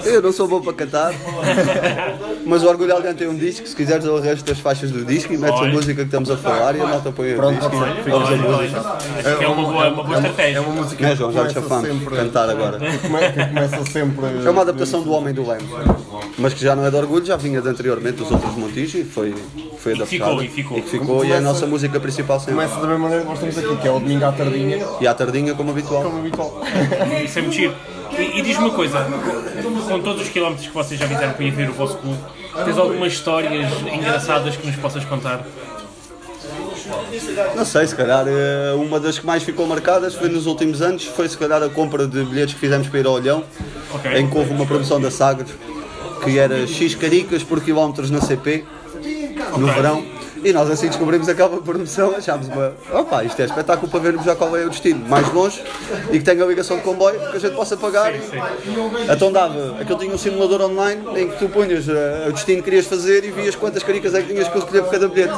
eu 0.05 0.23
não 0.23 0.33
sou 0.33 0.47
bom 0.49 0.61
para 0.61 0.73
cantar, 0.73 1.13
mas 2.47 2.63
o 2.63 2.69
Orgulho 2.69 2.95
Aldeano 2.95 3.17
tem 3.19 3.29
um 3.29 3.37
disco, 3.37 3.67
se 3.67 3.75
quiseres 3.75 4.05
eu 4.05 4.17
arranjo 4.17 4.45
das 4.45 4.59
faixas 4.59 4.91
do 4.91 5.05
disco 5.05 5.33
e 5.33 5.39
metes 5.39 5.61
a 5.61 5.65
música 5.67 5.95
que 5.95 6.03
estamos 6.03 6.31
a 6.31 6.37
falar 6.37 6.77
e 6.77 6.81
a 6.81 6.87
nota 6.87 7.11
põe 7.13 7.33
o 7.33 7.37
Pronto, 7.37 7.59
disco 7.59 7.75
e 7.75 8.13
a 8.13 8.19
música. 8.21 8.99
É 9.43 9.47
uma 9.49 9.55
boa, 9.63 9.89
uma 9.89 10.05
boa 10.05 10.15
É 10.17 10.19
estratégia. 10.21 10.63
uma 10.63 10.73
música 10.83 11.07
é, 11.07 11.17
que 11.17 11.23
começa 11.23 11.63
sempre. 11.81 12.17
cantar 12.17 12.51
agora. 12.51 12.79
que 12.79 12.99
começa 12.99 13.85
sempre. 13.93 14.27
É 14.47 14.51
uma 14.51 14.63
adaptação 14.63 15.03
do 15.03 15.11
Homem 15.19 15.35
do 15.35 15.47
Leme. 15.47 15.69
mas 16.39 16.55
que 16.55 16.61
já 16.63 16.75
não 16.75 16.85
é 16.87 16.91
de 16.91 16.97
orgulho, 16.97 17.25
já 17.25 17.37
vinha 17.37 17.61
de 17.61 17.69
anteriormente 17.69 18.17
dos 18.19 18.31
outros 18.31 18.55
Montijo 18.57 18.99
e 18.99 19.05
foi, 19.05 19.35
foi 19.79 19.95
que 19.95 20.07
ficou, 20.07 20.43
e 20.43 20.49
ficou. 20.49 20.79
E 20.79 20.83
ficou, 20.83 21.25
e 21.25 21.33
é 21.33 21.37
a 21.37 21.41
nossa 21.41 21.67
música 21.67 21.99
principal 22.01 22.39
sempre. 22.39 22.55
Começa 22.55 22.75
da 22.77 22.87
mesma 22.87 22.99
maneira 22.99 23.23
que 23.25 23.29
nós 23.31 23.39
temos 23.39 23.59
aqui, 23.59 23.77
que 23.77 23.89
é 23.89 23.91
o 23.91 23.99
domingo 24.01 24.25
à 24.25 24.33
tardinha, 24.33 24.87
E 25.01 25.07
à 25.07 25.15
tardinha, 25.15 25.55
como 25.55 25.71
habitual. 25.71 26.03
como 26.03 26.19
habitual. 26.19 26.63
Isso 27.25 27.39
é 27.39 27.43
muito 27.43 27.55
giro. 27.55 27.75
E, 28.19 28.39
e 28.39 28.43
diz-me 28.43 28.65
uma 28.65 28.75
coisa, 28.75 29.07
com, 29.63 29.81
com 29.89 30.01
todos 30.01 30.23
os 30.23 30.29
quilómetros 30.29 30.67
que 30.67 30.75
vocês 30.75 30.99
já 30.99 31.07
fizeram 31.07 31.33
para 31.35 31.45
ir 31.45 31.51
ver 31.51 31.69
o 31.69 31.73
vosso 31.75 31.97
clube, 31.99 32.19
tens 32.65 32.79
algumas 32.79 33.13
histórias 33.13 33.71
engraçadas 33.93 34.57
que 34.57 34.67
nos 34.67 34.77
possas 34.77 35.05
contar? 35.05 35.45
Não 37.55 37.65
sei, 37.65 37.87
se 37.87 37.95
calhar 37.95 38.25
eh, 38.27 38.73
uma 38.75 38.99
das 38.99 39.19
que 39.19 39.27
mais 39.27 39.43
ficou 39.43 39.67
marcadas 39.67 40.15
foi 40.15 40.29
nos 40.29 40.47
últimos 40.47 40.81
anos, 40.83 41.05
foi 41.05 41.29
se 41.29 41.37
calhar 41.37 41.63
a 41.63 41.69
compra 41.69 42.07
de 42.07 42.25
bilhetes 42.25 42.55
que 42.55 42.61
fizemos 42.61 42.89
para 42.89 43.01
ir 43.01 43.07
ao 43.07 43.13
Olhão, 43.15 43.45
Ok. 43.95 44.11
em 44.19 44.29
que 44.29 44.37
houve 44.39 44.53
uma 44.53 44.65
promoção 44.67 45.01
da 45.01 45.11
Sagres, 45.11 45.51
que 46.25 46.39
era 46.39 46.67
X 46.67 46.95
caricas 46.95 47.43
por 47.43 47.61
quilómetros 47.63 48.11
na 48.11 48.21
CP, 48.21 48.65
no 49.57 49.67
verão. 49.67 50.05
E 50.45 50.53
nós 50.53 50.71
assim 50.71 50.87
descobrimos 50.87 51.29
aquela 51.29 51.61
promoção, 51.61 52.15
achámos 52.17 52.49
uma. 52.49 52.73
Opa, 52.93 53.25
isto 53.25 53.41
é 53.41 53.45
espetáculo 53.45 53.91
para 53.91 54.01
vermos 54.01 54.25
já 54.25 54.35
qual 54.35 54.57
é 54.57 54.65
o 54.65 54.71
destino 54.71 55.07
mais 55.09 55.33
longe 55.33 55.63
e 56.11 56.19
que 56.19 56.25
tenha 56.25 56.45
ligação 56.45 56.77
de 56.77 56.83
comboio 56.83 57.19
que 57.19 57.37
a 57.37 57.41
gente 57.41 57.55
possa 57.55 57.77
pagar. 57.77 58.13
Então 59.15 59.33
dava, 59.33 59.77
aquilo 59.81 59.99
tinha 59.99 60.15
um 60.15 60.19
simulador 60.19 60.63
online 60.63 61.03
em 61.17 61.29
que 61.29 61.39
tu 61.39 61.49
punhas 61.49 61.89
eh, 61.89 62.27
o 62.29 62.33
destino 62.33 62.59
que 62.59 62.65
querias 62.65 62.87
fazer 62.87 63.25
e 63.25 63.31
vias 63.31 63.55
quantas 63.55 63.83
caricas 63.83 64.15
é 64.15 64.23
que 64.23 64.29
tinhas 64.29 64.49
que 64.49 64.59
recolher 64.59 64.83
por 64.83 64.91
cada 64.91 65.09
bilhete. 65.09 65.35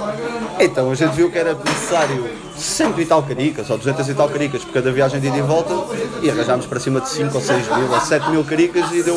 Então 0.58 0.90
a 0.90 0.94
gente 0.94 1.12
viu 1.12 1.30
que 1.30 1.38
era 1.38 1.54
necessário 1.54 2.28
100 2.60 3.00
e 3.00 3.06
tal 3.06 3.22
caricas 3.22 3.70
ou 3.70 3.78
200 3.78 4.08
e 4.08 4.14
tal 4.14 4.28
caricas 4.28 4.64
por 4.64 4.72
cada 4.72 4.92
viagem 4.92 5.20
de 5.20 5.28
ida 5.28 5.38
e 5.38 5.42
volta 5.42 5.74
e 6.22 6.30
arranjámos 6.30 6.66
para 6.66 6.78
cima 6.80 7.00
de 7.00 7.08
5 7.08 7.34
ou 7.34 7.40
6 7.40 7.76
mil 7.76 7.90
ou 7.92 8.00
7 8.00 8.30
mil 8.30 8.44
caricas 8.44 8.90
e 8.92 9.02
deu 9.02 9.16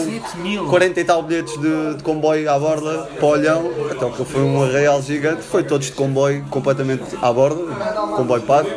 40 0.69 0.99
e 0.99 1.03
tal 1.03 1.23
bilhetes 1.23 1.59
de, 1.59 1.95
de 1.95 2.03
comboio 2.03 2.49
à 2.49 2.57
borda 2.57 3.09
para 3.17 3.25
o 3.25 3.29
Olhão. 3.29 3.71
Então 3.91 4.11
que 4.11 4.23
foi 4.25 4.41
um 4.41 4.63
arraial 4.63 5.01
gigante, 5.01 5.43
foi 5.43 5.63
todos 5.63 5.87
de 5.87 5.93
comboio 5.93 6.43
completamente 6.49 7.03
à 7.21 7.31
borda, 7.31 7.61
comboio 8.15 8.41
pago. 8.43 8.69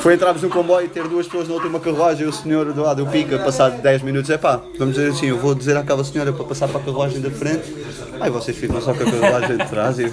Foi 0.00 0.14
entrarmos 0.14 0.42
no 0.42 0.48
comboio 0.48 0.86
e 0.86 0.88
ter 0.88 1.06
duas 1.06 1.26
pessoas 1.26 1.46
na 1.46 1.54
última 1.54 1.78
carruagem 1.78 2.26
o 2.26 2.32
senhor 2.32 2.72
do 2.72 2.82
lado 2.82 3.04
do 3.04 3.10
pica, 3.10 3.38
passado 3.38 3.82
10 3.82 4.02
minutos, 4.02 4.30
é 4.30 4.38
pá, 4.38 4.58
vamos 4.78 4.94
dizer 4.94 5.10
assim, 5.10 5.26
eu 5.26 5.38
vou 5.38 5.54
dizer 5.54 5.76
àquela 5.76 6.02
senhora 6.02 6.32
para 6.32 6.44
passar 6.44 6.68
para 6.68 6.80
a 6.80 6.84
carruagem 6.84 7.20
da 7.20 7.30
frente, 7.30 7.74
aí 8.18 8.30
vocês 8.30 8.56
ficam 8.56 8.80
só 8.80 8.94
com 8.94 9.02
a 9.02 9.10
carruagem 9.10 9.58
de 9.58 9.66
trás 9.66 9.98
e 9.98 10.10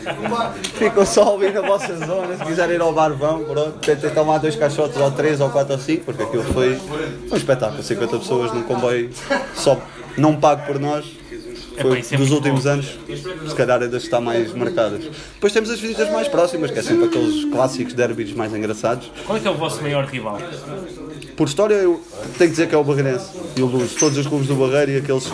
ficam 0.77 1.05
só 1.05 1.35
ali 1.35 1.51
na 1.51 1.61
vossa 1.61 1.95
zona, 2.05 2.35
se 2.37 2.43
quiserem 2.43 2.75
ir 2.75 2.81
ao 2.81 2.91
bar 2.91 3.13
vão, 3.13 3.45
pronto, 3.45 3.79
tentem 3.79 4.09
tomar 4.09 4.39
dois 4.39 4.57
caixotes 4.57 4.97
ou 4.97 5.09
três 5.11 5.39
ou 5.39 5.49
quatro 5.49 5.73
ou 5.73 5.79
cinco, 5.79 6.03
porque 6.03 6.23
aquilo 6.23 6.43
foi 6.43 6.77
um 7.31 7.35
espetáculo, 7.35 7.81
50 7.81 8.19
pessoas 8.19 8.51
num 8.53 8.63
comboio 8.63 9.09
só 9.55 9.77
não 10.17 10.35
pago 10.35 10.65
por 10.65 10.79
nós. 10.79 11.05
Epá, 11.77 11.89
Foi 11.89 12.03
é 12.11 12.17
dos 12.17 12.31
últimos 12.31 12.63
bom. 12.63 12.69
anos, 12.71 12.97
se 13.47 13.55
calhar 13.55 13.81
é 13.83 13.87
das 13.87 14.01
que 14.01 14.07
está 14.07 14.19
mais 14.19 14.51
marcadas. 14.53 15.03
Depois 15.35 15.53
temos 15.53 15.69
as 15.69 15.79
visitas 15.79 16.11
mais 16.11 16.27
próximas, 16.27 16.71
que 16.71 16.79
é 16.79 16.81
sempre 16.81 17.05
aqueles 17.05 17.45
clássicos 17.45 17.93
derbys 17.93 18.33
mais 18.33 18.53
engraçados. 18.53 19.11
Qual 19.25 19.37
é 19.37 19.41
que 19.41 19.47
é 19.47 19.51
o 19.51 19.55
vosso 19.55 19.81
maior 19.81 20.05
rival? 20.05 20.39
Por 21.35 21.47
história, 21.47 21.75
eu 21.75 22.01
tenho 22.37 22.49
que 22.49 22.55
dizer 22.55 22.67
que 22.67 22.73
é 22.73 22.77
o 22.77 22.83
Barreirense 22.83 23.29
e 23.55 23.61
o 23.61 23.67
Luz. 23.67 23.93
Todos 23.93 24.17
os 24.17 24.25
clubes 24.25 24.47
do 24.47 24.55
Barreiro 24.55 24.93
e 24.93 24.97
aqueles 24.97 25.25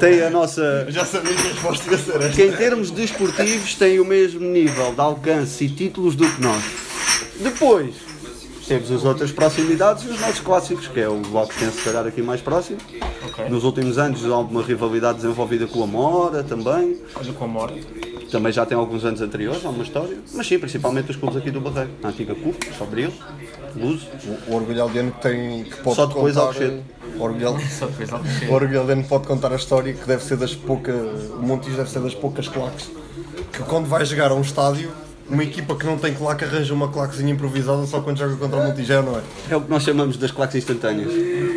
têm 0.00 0.22
a 0.22 0.30
nossa. 0.30 0.86
Já 0.88 1.04
sabia 1.04 1.32
que 1.32 1.40
a 1.46 1.52
resposta 1.52 1.90
ia 1.90 1.98
ser 1.98 2.16
esta. 2.16 2.28
que 2.30 2.42
em 2.42 2.52
termos 2.52 2.90
desportivos 2.90 3.74
têm 3.74 4.00
o 4.00 4.04
mesmo 4.04 4.40
nível 4.40 4.92
de 4.92 5.00
alcance 5.00 5.64
e 5.64 5.68
títulos 5.68 6.16
do 6.16 6.28
que 6.28 6.42
nós. 6.42 6.62
Depois, 7.38 7.94
temos 8.66 8.90
as 8.90 9.04
outras 9.04 9.30
proximidades 9.30 10.02
e 10.04 10.08
os 10.08 10.20
nossos 10.20 10.40
clássicos, 10.40 10.88
que 10.88 10.98
é 10.98 11.08
o 11.08 11.18
Bloco 11.18 11.52
que 11.52 11.60
tem 11.60 11.70
se 11.70 11.82
calhar 11.82 12.04
aqui 12.04 12.20
mais 12.20 12.40
próximo. 12.40 12.78
Nos 13.50 13.64
últimos 13.64 13.98
anos 13.98 14.24
há 14.24 14.34
alguma 14.34 14.62
rivalidade 14.62 15.16
desenvolvida 15.18 15.66
com 15.66 15.82
a 15.82 15.86
Mora 15.86 16.42
também. 16.42 16.98
Olha 17.14 17.32
com 17.32 17.44
a 17.44 17.48
morte. 17.48 17.86
Também 18.30 18.52
já 18.52 18.66
tem 18.66 18.76
alguns 18.76 19.04
anos 19.04 19.20
anteriores, 19.20 19.64
há 19.64 19.68
uma 19.68 19.84
história. 19.84 20.16
Mas 20.34 20.46
sim, 20.46 20.58
principalmente 20.58 21.10
os 21.10 21.16
clubes 21.16 21.36
aqui 21.36 21.50
do 21.50 21.60
Barreiro. 21.60 21.90
A 22.02 22.08
antiga 22.08 22.34
CUF, 22.34 22.58
Sobril, 22.76 23.12
Luz. 23.76 24.02
O 24.48 24.54
Orgulho 24.54 24.82
Aldeano 24.82 25.12
que 25.12 25.20
tem 25.22 25.64
que 25.64 25.76
pode 25.76 25.96
Só 25.96 26.06
depois 26.06 26.34
contar, 26.34 26.46
Alcochete. 26.48 26.82
o 27.16 27.22
Orgulho, 27.22 27.58
Só 27.70 27.86
depois 27.86 28.12
algo 28.12 28.26
o 28.48 28.52
Orgulho 28.52 28.80
Aldeano 28.80 29.04
pode 29.04 29.26
contar 29.26 29.52
a 29.52 29.56
história 29.56 29.92
que 29.92 30.06
deve 30.06 30.24
ser 30.24 30.36
das 30.36 30.54
poucas. 30.54 31.30
O 31.30 31.42
Montijo 31.42 31.76
deve 31.76 31.90
ser 31.90 32.00
das 32.00 32.14
poucas 32.14 32.48
claques 32.48 32.90
que 33.52 33.62
quando 33.62 33.86
vai 33.86 34.04
jogar 34.04 34.30
a 34.30 34.34
um 34.34 34.42
estádio, 34.42 34.90
uma 35.28 35.42
equipa 35.42 35.74
que 35.74 35.84
não 35.84 35.98
tem 35.98 36.14
claque 36.14 36.44
arranja 36.44 36.72
uma 36.72 36.88
claquezinha 36.88 37.32
improvisada 37.32 37.84
só 37.86 38.00
quando 38.00 38.18
joga 38.18 38.36
contra 38.36 38.58
o 38.58 38.64
Montijo, 38.64 39.02
não 39.02 39.16
é? 39.16 39.22
É 39.50 39.56
o 39.56 39.60
que 39.60 39.70
nós 39.70 39.82
chamamos 39.82 40.16
das 40.16 40.30
claques 40.30 40.56
instantâneas. 40.56 41.10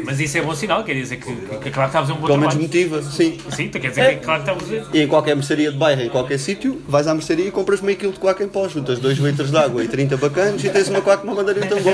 Mas 0.06 0.20
isso 0.20 0.38
é 0.38 0.42
bom 0.42 0.56
sinal, 0.56 0.84
quer 0.84 0.94
dizer 0.94 1.18
que, 1.18 1.32
que 1.34 1.38
claro 1.46 1.60
que 1.62 1.70
está 1.70 2.00
a 2.00 2.02
fazer 2.02 2.14
um 2.14 2.16
bom 2.18 2.26
Pelo 2.28 2.40
menos 2.40 2.56
motiva, 2.56 3.02
sim. 3.04 3.38
Sim, 3.52 3.70
quer 3.70 3.90
dizer 3.90 4.20
que 4.20 4.26
claro 4.26 4.44
que 4.44 4.50
está 4.50 4.60
a 4.60 4.66
fazer. 4.66 4.84
E 4.94 5.02
em 5.02 5.08
qualquer 5.08 5.36
mercearia 5.36 5.72
de 5.72 5.78
bairro, 5.78 6.02
em 6.02 6.10
qualquer 6.10 6.40
sítio, 6.40 6.82
vais 6.88 7.06
à 7.08 7.14
mercearia 7.14 7.48
e 7.48 7.52
compras 7.52 7.82
meio 7.82 7.98
quilo 7.98 8.12
de 8.14 8.20
claque 8.20 8.44
em 8.44 8.48
pó, 8.48 8.68
juntas 8.68 8.98
2 9.00 9.18
litros 9.20 9.52
de 9.52 9.58
água 9.58 9.84
e 9.84 9.88
30 9.88 10.18
bacanos 10.18 10.64
e 10.64 10.70
tens 10.70 10.88
uma 10.88 11.02
claque 11.02 11.22
com 11.24 11.28
uma 11.32 11.36
bandeirinha 11.36 11.68
tão 11.68 11.80
bom 11.82 11.94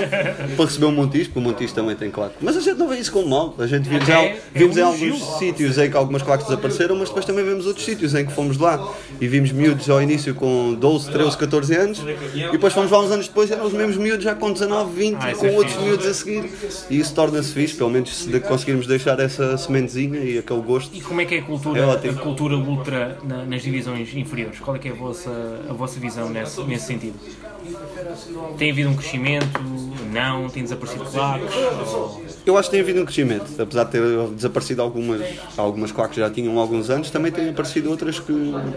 para 0.55 0.65
receber 0.65 0.85
um 0.85 0.91
montijo, 0.91 1.25
porque 1.25 1.39
o 1.39 1.41
montijo 1.41 1.73
também 1.73 1.95
tem 1.95 2.09
claque. 2.09 2.35
Mas 2.41 2.55
a 2.55 2.61
gente 2.61 2.77
não 2.77 2.87
vê 2.87 2.97
isso 2.97 3.11
como 3.11 3.27
mal. 3.27 3.53
A 3.59 3.67
gente 3.67 3.89
vimos, 3.89 4.07
É, 4.07 4.13
em, 4.13 4.25
é 4.29 4.39
vimos 4.53 4.75
um 4.77 4.79
em 4.79 4.83
alguns 4.83 5.01
elogio. 5.01 5.37
sítios 5.39 5.77
em 5.77 5.89
que 5.89 5.97
algumas 5.97 6.21
claques 6.21 6.47
desapareceram, 6.47 6.95
mas 6.95 7.09
depois 7.09 7.25
também 7.25 7.43
vemos 7.43 7.65
outros 7.65 7.83
sítios 7.85 8.15
em 8.15 8.25
que 8.25 8.31
fomos 8.31 8.57
lá 8.57 8.93
e 9.19 9.27
vimos 9.27 9.51
miúdos 9.51 9.89
ao 9.89 10.01
início 10.01 10.33
com 10.35 10.73
12, 10.73 11.11
13, 11.11 11.37
14 11.37 11.64
anos 11.71 11.99
e 12.33 12.51
depois 12.51 12.73
fomos 12.73 12.91
lá 12.91 12.99
uns 12.99 13.11
anos 13.11 13.27
depois 13.27 13.49
e 13.49 13.53
eram 13.53 13.65
os 13.65 13.73
mesmos 13.73 13.97
miúdos 13.97 14.23
já 14.23 14.35
com 14.35 14.51
19, 14.51 14.91
20 14.95 15.15
Ah, 15.21 15.33
com 15.35 15.45
é 15.45 15.51
outros 15.51 15.73
fixe. 15.73 15.85
miúdos 15.85 16.05
a 16.05 16.13
seguir. 16.13 16.49
E 16.89 16.99
isso 16.99 17.13
torna-se 17.13 17.53
fixe, 17.53 17.75
pelo 17.75 17.89
menos 17.89 18.15
se 18.15 18.39
conseguirmos 18.41 18.87
deixar 18.87 19.19
essa 19.19 19.57
sementezinha 19.57 20.19
e 20.19 20.37
aquele 20.37 20.61
gosto. 20.61 20.95
E 20.95 21.01
como 21.01 21.21
é 21.21 21.25
que 21.25 21.35
é 21.35 21.39
a 21.39 21.43
cultura, 21.43 21.79
É 22.03 22.09
a 22.09 22.13
cultura 22.13 22.55
ultra 22.57 23.17
na- 23.23 23.45
nas 23.45 23.61
divisões 23.61 24.13
inferiores? 24.15 24.59
Qual 24.59 24.75
é 24.75 24.79
que 24.79 24.87
é 24.87 24.91
a 24.91 24.95
vossa, 24.95 25.31
a 25.69 25.73
vossa 25.73 25.99
visão 25.99 26.29
nesse, 26.29 26.61
nesse 26.63 26.85
sentido? 26.87 27.15
Tem 28.57 28.71
havido 28.71 28.89
um 28.89 28.95
crescimento? 28.95 29.59
Não? 30.13 30.49
Tem 30.49 30.63
desaparecido 30.63 31.05
claques? 31.05 31.49
Ou- 31.93 32.24
Eu 32.45 32.55
acho 32.57 32.69
que 32.69 32.75
tem 32.75 32.81
havido 32.81 33.01
um 33.01 33.05
crescimento, 33.05 33.45
apesar 33.59 33.85
de 33.85 33.91
ter 33.91 34.01
desaparecido 34.35 34.81
algumas, 34.81 35.19
algumas 35.57 35.91
claques 35.91 36.13
que 36.15 36.21
já 36.21 36.29
tinham 36.29 36.59
alguns 36.59 36.91
anos, 36.91 37.09
também 37.09 37.31
têm 37.31 37.49
aparecido 37.49 37.89
outras 37.89 38.19
que, 38.19 38.33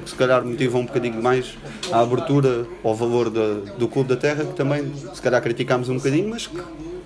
se 0.06 0.14
calhar 0.14 0.42
motivam 0.42 0.80
um 0.80 0.86
bocadinho 0.86 1.22
mais 1.22 1.54
a 1.92 2.00
abertura 2.00 2.66
ao 2.82 2.94
valor 2.94 3.28
da- 3.28 3.60
do 3.78 3.86
Clube 3.86 4.08
da 4.08 4.16
Terra, 4.16 4.44
que 4.46 4.54
também 4.54 4.90
se 5.12 5.20
calhar 5.20 5.42
criticámos 5.42 5.90
um 5.90 5.96
bocadinho, 5.96 6.30
mas 6.30 6.46
que 6.46 6.58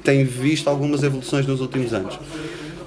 tem 0.05 0.25
visto 0.25 0.69
algumas 0.69 1.03
evoluções 1.03 1.47
nos 1.47 1.61
últimos 1.61 1.93
anos. 1.93 2.17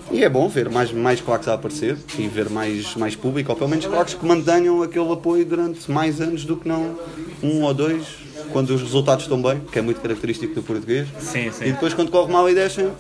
E 0.10 0.24
é 0.24 0.30
bom 0.30 0.48
ver 0.48 0.70
mais, 0.70 0.94
mais 0.94 1.20
claques 1.20 1.48
a 1.50 1.56
aparecer 1.56 1.98
e 2.18 2.28
ver 2.30 2.50
mais, 2.50 2.96
mais 2.96 3.14
público, 3.16 3.52
ou 3.52 3.58
pelo 3.58 3.70
menos 3.70 3.86
claques 3.86 4.14
que 4.14 4.26
mantenham 4.26 4.82
aquele 4.84 5.12
apoio 5.12 5.44
durante 5.46 5.92
mais 5.92 6.22
anos 6.22 6.46
do 6.46 6.56
que 6.56 6.66
não 6.68 6.96
um 7.44 7.64
ou 7.64 7.74
dois, 7.74 8.04
quando 8.52 8.70
os 8.72 8.82
resultados 8.82 9.26
estão 9.26 9.42
bem, 9.42 9.62
que 9.72 9.80
é 9.80 9.82
muito 9.82 10.02
característico 10.02 10.56
do 10.56 10.64
português. 10.64 11.08
Sim, 11.20 11.52
sim. 11.52 11.66
E 11.66 11.72
depois 11.72 11.94
quando 11.94 12.12
corre 12.12 12.32
mal 12.32 12.50
e 12.50 12.56
deixam, 12.56 12.92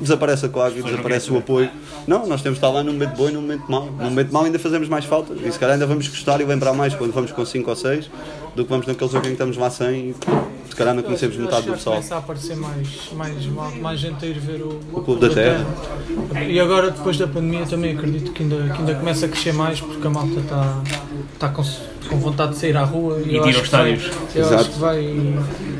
desaparece 0.00 0.46
a 0.46 0.48
claque, 0.48 0.82
desaparece 0.82 1.32
o 1.32 1.38
apoio. 1.38 1.70
Não, 2.06 2.26
nós 2.26 2.42
temos 2.42 2.58
de 2.58 2.64
estar 2.64 2.70
lá 2.70 2.82
num 2.82 2.92
momento 2.92 3.16
bom 3.16 3.28
e 3.28 3.32
num 3.32 3.40
momento 3.40 3.70
mau. 3.70 3.86
Num 3.86 4.10
momento 4.10 4.32
mau 4.32 4.44
ainda 4.44 4.58
fazemos 4.58 4.88
mais 4.88 5.04
falta. 5.04 5.34
E 5.34 5.50
se 5.50 5.58
calhar 5.58 5.74
ainda 5.74 5.86
vamos 5.86 6.08
gostar 6.08 6.40
e 6.40 6.44
lembrar 6.44 6.72
mais 6.72 6.94
quando 6.94 7.12
vamos 7.12 7.32
com 7.32 7.44
5 7.44 7.68
ou 7.68 7.76
6 7.76 8.10
do 8.54 8.64
que 8.64 8.70
vamos 8.70 8.86
naquele 8.86 9.10
jogo 9.10 9.24
em 9.24 9.28
que 9.28 9.32
estamos 9.34 9.56
lá 9.56 9.70
sem 9.70 10.14
e 10.59 10.59
calhar 10.80 10.94
não 10.94 11.02
conhecemos 11.02 11.36
metade 11.36 11.66
do 11.66 11.72
pessoal. 11.72 11.96
começa 11.96 12.14
a 12.14 12.18
aparecer 12.18 12.56
mais, 12.56 12.88
mais, 13.16 13.46
mais 13.80 14.00
gente 14.00 14.24
a 14.24 14.28
ir 14.28 14.38
ver 14.38 14.62
o, 14.62 14.80
o 14.92 15.00
Clube 15.02 15.20
da 15.20 15.34
Terra. 15.34 15.66
E 16.48 16.58
agora, 16.58 16.90
depois 16.90 17.16
da 17.16 17.26
pandemia, 17.26 17.64
também 17.66 17.96
acredito 17.96 18.32
que 18.32 18.42
ainda, 18.42 18.56
que 18.74 18.78
ainda 18.80 18.94
começa 18.94 19.26
a 19.26 19.28
crescer 19.28 19.52
mais 19.54 19.80
porque 19.80 20.06
a 20.06 20.10
malta 20.10 20.40
está 20.40 20.82
está 21.34 21.48
com, 21.48 21.62
com 22.08 22.16
vontade 22.18 22.52
de 22.52 22.58
sair 22.58 22.76
à 22.76 22.84
rua. 22.84 23.20
E 23.24 23.36
eu 23.36 23.44
acho 23.44 23.58
aos 23.58 23.68
que 23.68 23.76
vai- 23.76 23.92
estádios. 23.94 24.16
Eu 24.34 24.42
Exato. 24.42 24.60
acho 24.62 24.70
que 24.70 24.78
vai. 24.78 25.34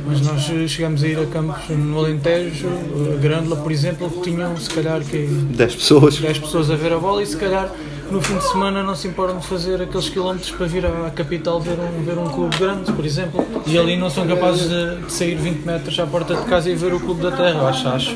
Mas 0.07 0.21
nós 0.23 0.71
chegamos 0.71 1.03
a 1.05 1.07
ir 1.07 1.19
a 1.19 1.27
campos 1.27 1.69
no 1.71 1.99
Alentejo, 1.99 2.69
a 3.15 3.17
Grândola, 3.21 3.57
por 3.57 3.71
exemplo, 3.71 4.11
que 4.11 4.21
tinham 4.23 4.57
se 4.57 4.69
calhar 4.71 5.01
que 5.03 5.27
10 5.27 5.75
pessoas. 5.77 6.17
10 6.19 6.39
pessoas 6.39 6.71
a 6.71 6.77
ver 6.77 6.93
a 6.93 6.99
bola 6.99 7.23
e 7.23 7.27
se 7.27 7.37
calhar 7.37 7.71
no 8.11 8.20
fim 8.20 8.37
de 8.37 8.44
semana 8.49 8.83
não 8.83 8.94
se 8.94 9.07
importam 9.07 9.38
de 9.38 9.46
fazer 9.46 9.81
aqueles 9.81 10.09
quilómetros 10.09 10.51
para 10.51 10.66
vir 10.66 10.85
à 10.85 11.11
capital 11.11 11.61
ver 11.61 11.79
um, 11.79 12.03
ver 12.03 12.18
um 12.18 12.27
clube 12.27 12.57
grande, 12.57 12.92
por 12.92 13.05
exemplo, 13.05 13.46
e 13.66 13.79
ali 13.79 13.96
não 13.96 14.11
são 14.11 14.27
capazes 14.27 14.68
de, 14.68 14.96
de 15.07 15.12
sair 15.12 15.37
20 15.37 15.64
metros 15.64 15.99
à 15.99 16.07
porta 16.07 16.35
de 16.35 16.42
casa 16.42 16.68
e 16.68 16.75
ver 16.75 16.92
o 16.92 17.01
clube 17.01 17.23
da 17.23 17.31
terra. 17.31 17.68
Acho, 17.68 17.88
acho, 17.88 18.14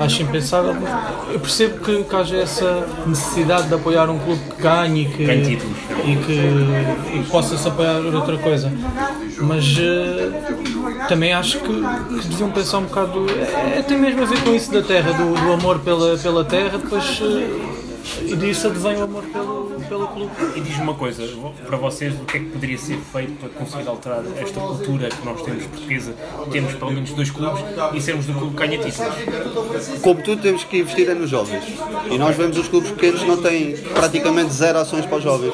acho 0.00 0.22
impensável. 0.22 0.74
Eu 1.30 1.40
percebo 1.40 1.80
que, 1.80 2.04
que 2.04 2.16
haja 2.16 2.36
essa 2.36 2.86
necessidade 3.06 3.68
de 3.68 3.74
apoiar 3.74 4.08
um 4.08 4.18
clube 4.18 4.40
que 4.56 4.62
ganhe 4.62 5.02
e 5.02 5.06
que, 5.06 5.22
e 5.22 6.16
que, 6.16 7.16
e 7.16 7.22
que 7.22 7.30
possa-se 7.30 7.68
apoiar 7.68 7.98
outra 7.98 8.38
coisa. 8.38 8.72
Mas 9.38 9.76
eh, 9.78 10.30
também 11.08 11.32
acho 11.32 11.58
que, 11.58 11.66
que 11.66 12.28
deviam 12.28 12.50
pensar 12.50 12.78
um 12.78 12.84
bocado. 12.84 13.26
É, 13.76 13.82
tem 13.82 13.98
mesmo 13.98 14.22
a 14.22 14.26
ver 14.26 14.40
com 14.42 14.54
isso 14.54 14.72
da 14.72 14.82
terra, 14.82 15.12
do, 15.12 15.34
do 15.34 15.52
amor 15.52 15.80
pela, 15.80 16.16
pela 16.16 16.44
terra, 16.44 16.78
depois. 16.78 17.20
E 18.22 18.36
disso 18.36 18.68
advém 18.68 18.96
o 18.96 19.04
amor 19.04 19.24
pelo, 19.24 19.80
pelo 19.88 20.08
clube. 20.08 20.32
E 20.56 20.60
diz-me 20.60 20.82
uma 20.82 20.94
coisa, 20.94 21.22
para 21.66 21.76
vocês, 21.76 22.14
o 22.14 22.24
que 22.24 22.36
é 22.36 22.40
que 22.40 22.46
poderia 22.46 22.78
ser 22.78 22.98
feito 22.98 23.32
para 23.38 23.48
conseguir 23.50 23.88
alterar 23.88 24.22
esta 24.36 24.60
cultura 24.60 25.08
que 25.08 25.24
nós 25.24 25.42
temos 25.42 25.66
portuguesa, 25.66 26.14
temos 26.50 26.74
pelo 26.74 26.92
menos 26.92 27.10
dois 27.12 27.30
clubes 27.30 27.62
e 27.94 28.00
sermos 28.00 28.26
do 28.26 28.34
clube 28.34 28.56
que 28.56 28.66
ganha 28.66 28.78
títulos? 28.78 30.00
Como 30.00 30.22
tudo, 30.22 30.42
temos 30.42 30.64
que 30.64 30.78
investir 30.78 31.08
é 31.08 31.14
nos 31.14 31.30
jovens. 31.30 31.64
E 32.10 32.18
nós 32.18 32.36
vemos 32.36 32.56
os 32.58 32.68
clubes 32.68 32.90
pequenos 32.90 33.22
não 33.22 33.40
têm 33.40 33.76
praticamente 33.76 34.52
zero 34.52 34.78
ações 34.78 35.06
para 35.06 35.18
os 35.18 35.24
jovens. 35.24 35.52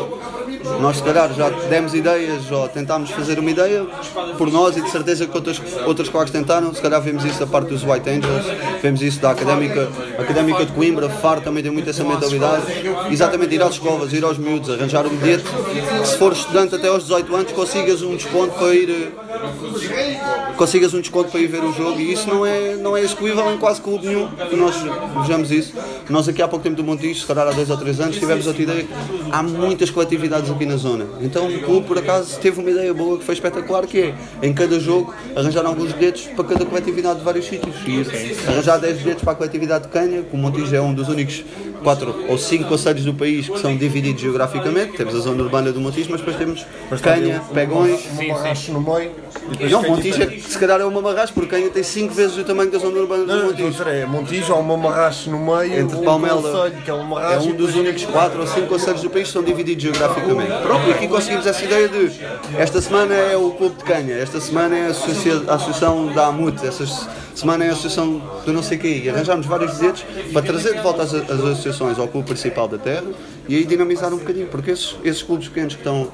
Nós, 0.81 0.96
se 0.96 1.02
calhar, 1.02 1.33
já 1.35 1.48
demos 1.48 1.94
ideias 1.94 2.50
ou 2.50 2.68
tentámos 2.68 3.11
fazer 3.11 3.38
uma 3.38 3.50
ideia 3.50 3.85
por 4.37 4.50
nós 4.50 4.76
e 4.76 4.83
de 4.83 4.90
certeza 4.90 5.26
que 5.26 5.37
outras, 5.37 5.61
outras 5.87 6.09
claques 6.09 6.33
tentaram. 6.33 6.72
Se 6.72 6.81
calhar 6.81 7.00
vemos 7.00 7.24
isso 7.24 7.40
da 7.40 7.46
parte 7.46 7.68
dos 7.68 7.83
White 7.83 8.09
Angels, 8.09 8.46
vemos 8.83 9.02
isso 9.02 9.20
da 9.20 9.31
Académica, 9.31 9.88
Académica 10.18 10.64
de 10.64 10.72
Coimbra, 10.72 11.09
Faro 11.09 11.40
também 11.40 11.62
tem 11.62 11.72
muito 11.72 11.88
essa 11.88 12.04
mentalidade. 12.04 12.64
Exatamente, 13.11 13.54
ir 13.54 13.62
às 13.62 13.72
escolas, 13.72 14.12
ir 14.12 14.24
aos 14.24 14.38
miúdos, 14.38 14.70
arranjar 14.70 15.07
um 15.07 15.16
bilhete 15.16 15.44
se 16.04 16.16
for 16.16 16.33
estudante 16.33 16.74
até 16.74 16.88
aos 16.88 17.04
18 17.04 17.35
anos 17.35 17.52
consigas 17.52 18.02
um 18.02 18.16
desconto 18.16 18.54
para 18.54 18.74
ir 18.74 19.12
consigas 20.57 20.94
um 20.94 21.00
desconto 21.00 21.31
para 21.31 21.40
ir 21.40 21.46
ver 21.46 21.62
o 21.62 21.72
jogo 21.72 22.00
e 22.00 22.12
isso 22.12 22.28
não 22.28 22.44
é, 22.44 22.76
não 22.76 22.96
é 22.96 23.02
execuível 23.02 23.52
em 23.52 23.59
quase 23.59 23.81
clube 23.81 24.07
nenhum 24.07 24.28
que 24.28 24.57
nós 24.57 24.74
vejamos 25.22 25.50
isso. 25.50 25.74
Nós 26.09 26.28
aqui 26.28 26.42
há 26.42 26.48
pouco 26.48 26.62
tempo 26.62 26.76
do 26.76 26.85
Montijo, 26.85 27.20
se 27.20 27.26
calhar 27.26 27.46
há 27.46 27.52
dois 27.52 27.70
ou 27.70 27.76
três 27.76 28.00
anos, 28.00 28.16
tivemos 28.16 28.46
outra 28.46 28.62
ideia. 28.62 28.87
Há 29.31 29.42
muitas 29.42 29.90
coletividades 29.90 30.50
aqui 30.59 30.66
na 30.66 30.77
zona. 30.77 31.07
Então 31.21 31.47
o 31.49 31.62
clube 31.62 31.87
por 31.87 31.97
acaso 31.97 32.38
teve 32.40 32.61
uma 32.61 32.71
ideia 32.71 32.92
boa 32.92 33.16
que 33.16 33.25
foi 33.25 33.35
espetacular 33.35 33.87
que 33.87 33.99
é 33.99 34.14
em 34.42 34.53
cada 34.53 34.79
jogo 34.81 35.14
arranjar 35.37 35.64
alguns 35.64 35.92
bilhetes 35.92 36.27
para 36.35 36.44
cada 36.44 36.66
coletividade 36.66 37.21
de 37.21 37.25
vários 37.25 37.47
sítios. 37.47 37.77
E 37.87 38.49
arranjar 38.49 38.79
10 38.79 38.99
bilhetes 38.99 39.23
para 39.23 39.33
a 39.33 39.37
coletividade 39.37 39.85
de 39.85 39.90
Canha, 39.90 40.23
que 40.23 40.35
o 40.35 40.38
Montijo 40.38 40.75
é 40.75 40.81
um 40.81 40.92
dos 40.92 41.09
únicos 41.09 41.44
quatro 41.83 42.25
ou 42.29 42.37
cinco 42.38 42.64
conselhos 42.69 43.05
do 43.05 43.14
país 43.14 43.49
que 43.49 43.59
são 43.61 43.77
divididos 43.77 44.21
geograficamente. 44.21 44.97
Temos 44.97 45.14
a 45.14 45.19
zona 45.21 45.43
urbana 45.43 45.73
do 45.73 45.81
Montijo, 45.81 46.09
mas 46.11 46.21
depois 46.21 46.37
temos 46.37 46.67
Canha, 47.03 47.41
Pegões. 47.53 48.01
Um 48.69 48.73
no 48.73 48.81
meio. 48.81 49.11
e 49.61 49.67
Não, 49.69 49.83
Montijo 49.83 50.23
é, 50.23 50.27
tem- 50.27 50.41
se 50.41 50.59
calhar 50.59 50.81
é 50.81 50.85
uma 50.85 51.01
marrasca, 51.01 51.33
porque 51.35 51.49
Canha 51.51 51.71
tem 51.71 51.83
5 51.83 52.12
vezes 52.14 52.37
o 52.37 52.45
tamanho 52.45 52.71
da 52.71 52.79
zona 52.79 52.99
urbana 52.99 53.25
do 53.25 53.35
não, 53.37 53.45
Montijo. 53.47 53.71
dizer, 53.71 53.87
é 53.87 54.07
Montijo, 54.07 54.53
há 54.53 54.57
uma 54.57 54.77
marrache 54.77 55.31
no 55.31 55.38
meio, 55.38 55.81
Entre 55.81 55.97
um 55.97 56.03
Palmela- 56.05 56.43
conselho, 56.43 56.83
que 56.85 56.91
é 56.91 56.95
uma 56.95 57.33
É 57.33 57.38
um 57.38 57.53
dos 57.53 57.75
únicos 57.75 58.05
4 58.05 58.41
ou 58.41 58.47
5 58.47 58.67
conselhos 58.67 59.03
do 59.03 59.11
país 59.11 59.27
que 59.29 59.33
são 59.33 59.43
divididos 59.43 59.83
geograficamente. 59.83 60.53
Pronto, 60.62 60.88
e 60.88 60.93
aqui 60.93 61.09
conseguimos 61.09 61.47
essa 61.47 61.64
ideia 61.64 61.88
de 61.88 62.11
esta 62.57 62.81
semana 62.81 63.14
é 63.14 63.37
o 63.37 63.51
Clube 63.53 63.77
de 63.77 63.85
Canha, 63.85 64.14
esta 64.17 64.41
semana 64.41 64.77
é 64.77 64.87
a, 64.87 64.91
associa- 64.91 65.43
a 65.49 65.55
Associação 65.55 66.07
da 66.12 66.27
AMUT, 66.27 66.67
esta 66.67 66.85
semana 67.38 67.64
a 67.64 67.72
Associação 67.72 68.20
do 68.44 68.53
não 68.53 68.62
sei 68.62 68.79
quê. 68.79 69.03
E 69.05 69.09
arranjámos 69.09 69.46
vários 69.46 69.79
bilhetes 69.79 70.05
para 70.33 70.42
trazer 70.42 70.74
de 70.74 70.81
volta 70.81 71.03
as, 71.03 71.14
as 71.14 71.31
associações 71.31 71.98
ao 71.98 72.09
Clube 72.09 72.29
Principal 72.29 72.66
da 72.68 72.79
Terra 72.79 73.05
e 73.49 73.57
aí 73.57 73.65
dinamizar 73.65 74.13
um 74.13 74.19
bocadinho, 74.19 74.47
porque 74.47 74.71
esses, 74.71 74.95
esses 75.03 75.23
clubes 75.23 75.49
pequenos 75.49 75.75
que 75.75 75.81
estão. 75.81 76.09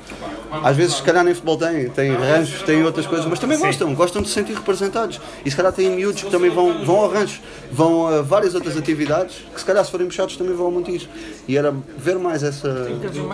Às 0.62 0.76
vezes, 0.76 0.94
se 0.96 1.02
calhar, 1.02 1.24
nem 1.24 1.34
futebol 1.34 1.56
têm, 1.56 1.88
têm 1.88 2.12
ranchos, 2.12 2.62
têm 2.62 2.84
outras 2.84 3.06
coisas, 3.06 3.26
mas 3.26 3.40
também 3.40 3.58
gostam, 3.58 3.92
gostam 3.92 4.22
de 4.22 4.28
se 4.28 4.34
sentir 4.34 4.54
representados. 4.54 5.20
E 5.44 5.50
se 5.50 5.56
calhar 5.56 5.72
têm 5.72 5.90
miúdos 5.90 6.22
que 6.22 6.30
também 6.30 6.48
vão, 6.48 6.84
vão 6.84 6.96
ao 6.96 7.10
rancho, 7.10 7.40
vão 7.72 8.06
a 8.06 8.22
várias 8.22 8.54
outras 8.54 8.76
atividades, 8.76 9.44
que 9.52 9.58
se 9.58 9.66
calhar, 9.66 9.84
se 9.84 9.90
forem 9.90 10.06
puxados, 10.06 10.36
também 10.36 10.54
vão 10.54 10.66
ao 10.66 10.72
Montijo. 10.72 11.08
E 11.48 11.56
era 11.56 11.74
ver 11.98 12.18
mais 12.20 12.44
essa. 12.44 12.68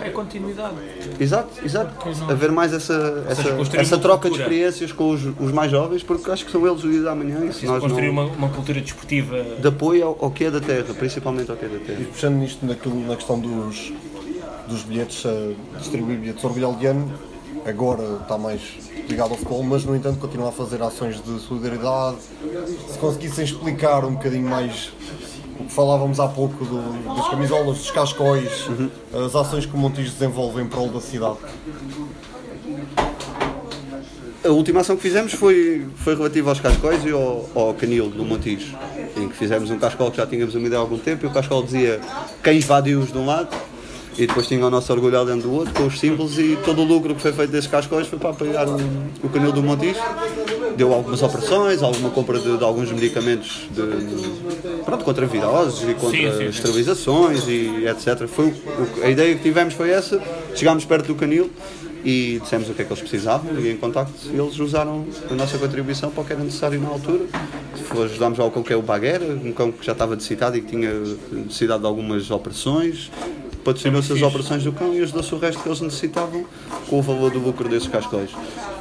É 0.03 0.09
continuidade. 0.09 0.75
Exato, 1.19 1.49
exato. 1.63 1.93
Haver 2.27 2.51
mais 2.51 2.73
essa, 2.73 3.23
essa, 3.29 3.77
essa 3.77 3.97
troca 3.99 4.29
de 4.29 4.37
experiências 4.37 4.91
com 4.91 5.11
os, 5.11 5.21
os 5.39 5.51
mais 5.51 5.69
jovens, 5.69 6.01
porque 6.01 6.31
acho 6.31 6.43
que 6.43 6.51
são 6.51 6.65
eles 6.67 6.83
o 6.83 6.89
dia 6.89 7.03
da 7.03 7.13
manhã 7.13 7.45
e 7.45 7.53
se 7.53 7.65
nós 7.65 7.81
Construir 7.81 8.11
não, 8.11 8.13
uma, 8.13 8.23
uma 8.23 8.49
cultura 8.49 8.81
desportiva 8.81 9.43
de 9.59 9.67
apoio 9.67 10.05
ao, 10.05 10.17
ao 10.21 10.31
que 10.31 10.45
é 10.45 10.51
da 10.51 10.59
terra, 10.59 10.93
principalmente 10.93 11.51
ao 11.51 11.57
que 11.57 11.65
é 11.65 11.69
da 11.69 11.79
terra. 11.79 11.99
E 12.01 12.05
puxando 12.05 12.35
nisto 12.35 12.65
naquilo, 12.65 12.99
na 13.07 13.15
questão 13.15 13.39
dos, 13.39 13.90
dos 14.71 14.83
bilhetes, 14.83 15.23
eh, 15.25 15.53
distribuir 15.77 16.17
bilhetes, 16.17 16.43
o 16.43 16.47
Orgulho 16.47 16.73
de 16.77 16.85
ano 16.87 17.11
agora 17.67 18.19
está 18.21 18.37
mais 18.37 18.61
ligado 19.09 19.31
ao 19.31 19.37
futebol, 19.37 19.61
mas 19.63 19.83
no 19.83 19.95
entanto 19.95 20.17
continua 20.19 20.49
a 20.49 20.51
fazer 20.51 20.81
ações 20.81 21.21
de 21.21 21.39
solidariedade. 21.41 22.17
Se 22.89 22.97
conseguissem 22.97 23.43
explicar 23.43 24.05
um 24.05 24.13
bocadinho 24.13 24.49
mais 24.49 24.91
o 25.59 25.65
que 25.65 25.71
falávamos 25.71 26.19
há 26.19 26.27
pouco 26.27 26.63
do- 26.65 27.15
das 27.15 27.27
camisolas, 27.29 27.77
dos 27.77 27.91
cascóis, 27.91 28.67
as 29.13 29.35
ações 29.35 29.65
que 29.65 29.75
o 29.75 29.77
Montijo 29.77 30.11
desenvolve 30.11 30.61
em 30.61 30.67
prol 30.67 30.87
da 30.89 31.01
cidade. 31.01 31.37
A 34.43 34.49
última 34.49 34.79
ação 34.79 34.95
que 34.95 35.03
fizemos 35.03 35.33
foi, 35.33 35.85
foi 35.97 36.15
relativa 36.15 36.49
aos 36.49 36.59
cascóis 36.59 37.05
e 37.05 37.11
ao, 37.11 37.47
ao 37.53 37.73
canil 37.75 38.09
do 38.09 38.25
Montijo, 38.25 38.75
em 39.15 39.29
que 39.29 39.35
fizemos 39.35 39.69
um 39.69 39.77
cascol 39.77 40.09
que 40.09 40.17
já 40.17 40.25
tínhamos 40.25 40.55
uma 40.55 40.65
ideia 40.65 40.79
há 40.79 40.81
algum 40.81 40.97
tempo 40.97 41.25
e 41.25 41.27
o 41.27 41.31
cascol 41.31 41.61
dizia 41.61 41.99
cães 42.41 42.65
vadios 42.65 43.11
de 43.11 43.17
um 43.19 43.25
lado 43.27 43.49
e 44.17 44.27
depois 44.27 44.47
tinha 44.47 44.65
o 44.65 44.69
nosso 44.69 44.91
orgulho 44.91 45.23
dentro 45.25 45.43
do 45.49 45.53
outro 45.53 45.73
com 45.73 45.85
os 45.87 45.99
símbolos 45.99 46.37
e 46.37 46.57
todo 46.65 46.81
o 46.81 46.85
lucro 46.85 47.15
que 47.15 47.21
foi 47.21 47.31
feito 47.31 47.49
desses 47.51 47.69
cascóis 47.69 48.07
foi 48.07 48.19
para 48.19 48.31
apoiar 48.31 48.67
o, 48.67 48.75
o 49.23 49.29
canil 49.29 49.51
do 49.51 49.63
Montijo. 49.63 49.99
Deu 50.75 50.93
algumas 50.93 51.21
operações, 51.21 51.81
alguma 51.83 52.09
compra 52.09 52.39
de, 52.39 52.57
de 52.57 52.63
alguns 52.63 52.91
medicamentos 52.91 53.67
de, 53.71 53.81
pronto, 54.83 55.03
contra 55.03 55.25
viroses 55.25 55.87
e 55.89 55.93
contra 55.93 56.37
Sim, 56.37 56.45
esterilizações 56.45 57.47
e 57.47 57.85
etc. 57.87 58.27
Foi 58.27 58.47
o- 58.47 59.03
a 59.03 59.09
ideia 59.09 59.35
que 59.35 59.41
tivemos 59.43 59.73
foi 59.73 59.89
essa, 59.89 60.21
chegámos 60.55 60.85
perto 60.85 61.07
do 61.07 61.15
canil 61.15 61.49
e 62.03 62.39
dissemos 62.41 62.69
o 62.69 62.73
que 62.73 62.81
é 62.81 62.85
que 62.85 62.91
eles 62.91 63.01
precisavam 63.01 63.59
e 63.59 63.69
em 63.69 63.77
contacto 63.77 64.13
eles 64.33 64.57
usaram 64.59 65.05
a 65.29 65.33
nossa 65.35 65.57
contribuição 65.57 66.09
para 66.09 66.21
o 66.21 66.25
que 66.25 66.33
era 66.33 66.43
necessário 66.43 66.79
na 66.81 66.89
altura. 66.89 67.25
Ajudámos 68.05 68.39
ao 68.39 68.49
cão 68.49 68.63
que 68.63 68.71
é 68.71 68.75
o 68.75 68.81
Baguera, 68.81 69.25
um 69.25 69.51
cão 69.51 69.71
que 69.71 69.85
já 69.85 69.91
estava 69.91 70.15
necessitado 70.15 70.57
e 70.57 70.61
que 70.61 70.67
tinha 70.69 70.93
necessidade 71.31 71.81
de 71.81 71.85
algumas 71.87 72.31
operações. 72.31 73.11
Patrocinou-se 73.63 74.11
as 74.13 74.21
operações 74.21 74.63
do 74.63 74.71
cão 74.71 74.93
e 74.93 75.01
ajudou-se 75.01 75.33
o 75.33 75.37
resto 75.37 75.61
que 75.61 75.69
eles 75.69 75.81
necessitavam 75.81 76.45
com 76.89 76.99
o 76.99 77.01
valor 77.01 77.31
do 77.31 77.39
lucro 77.39 77.69
desses 77.69 77.87
cascóis. 77.87 78.31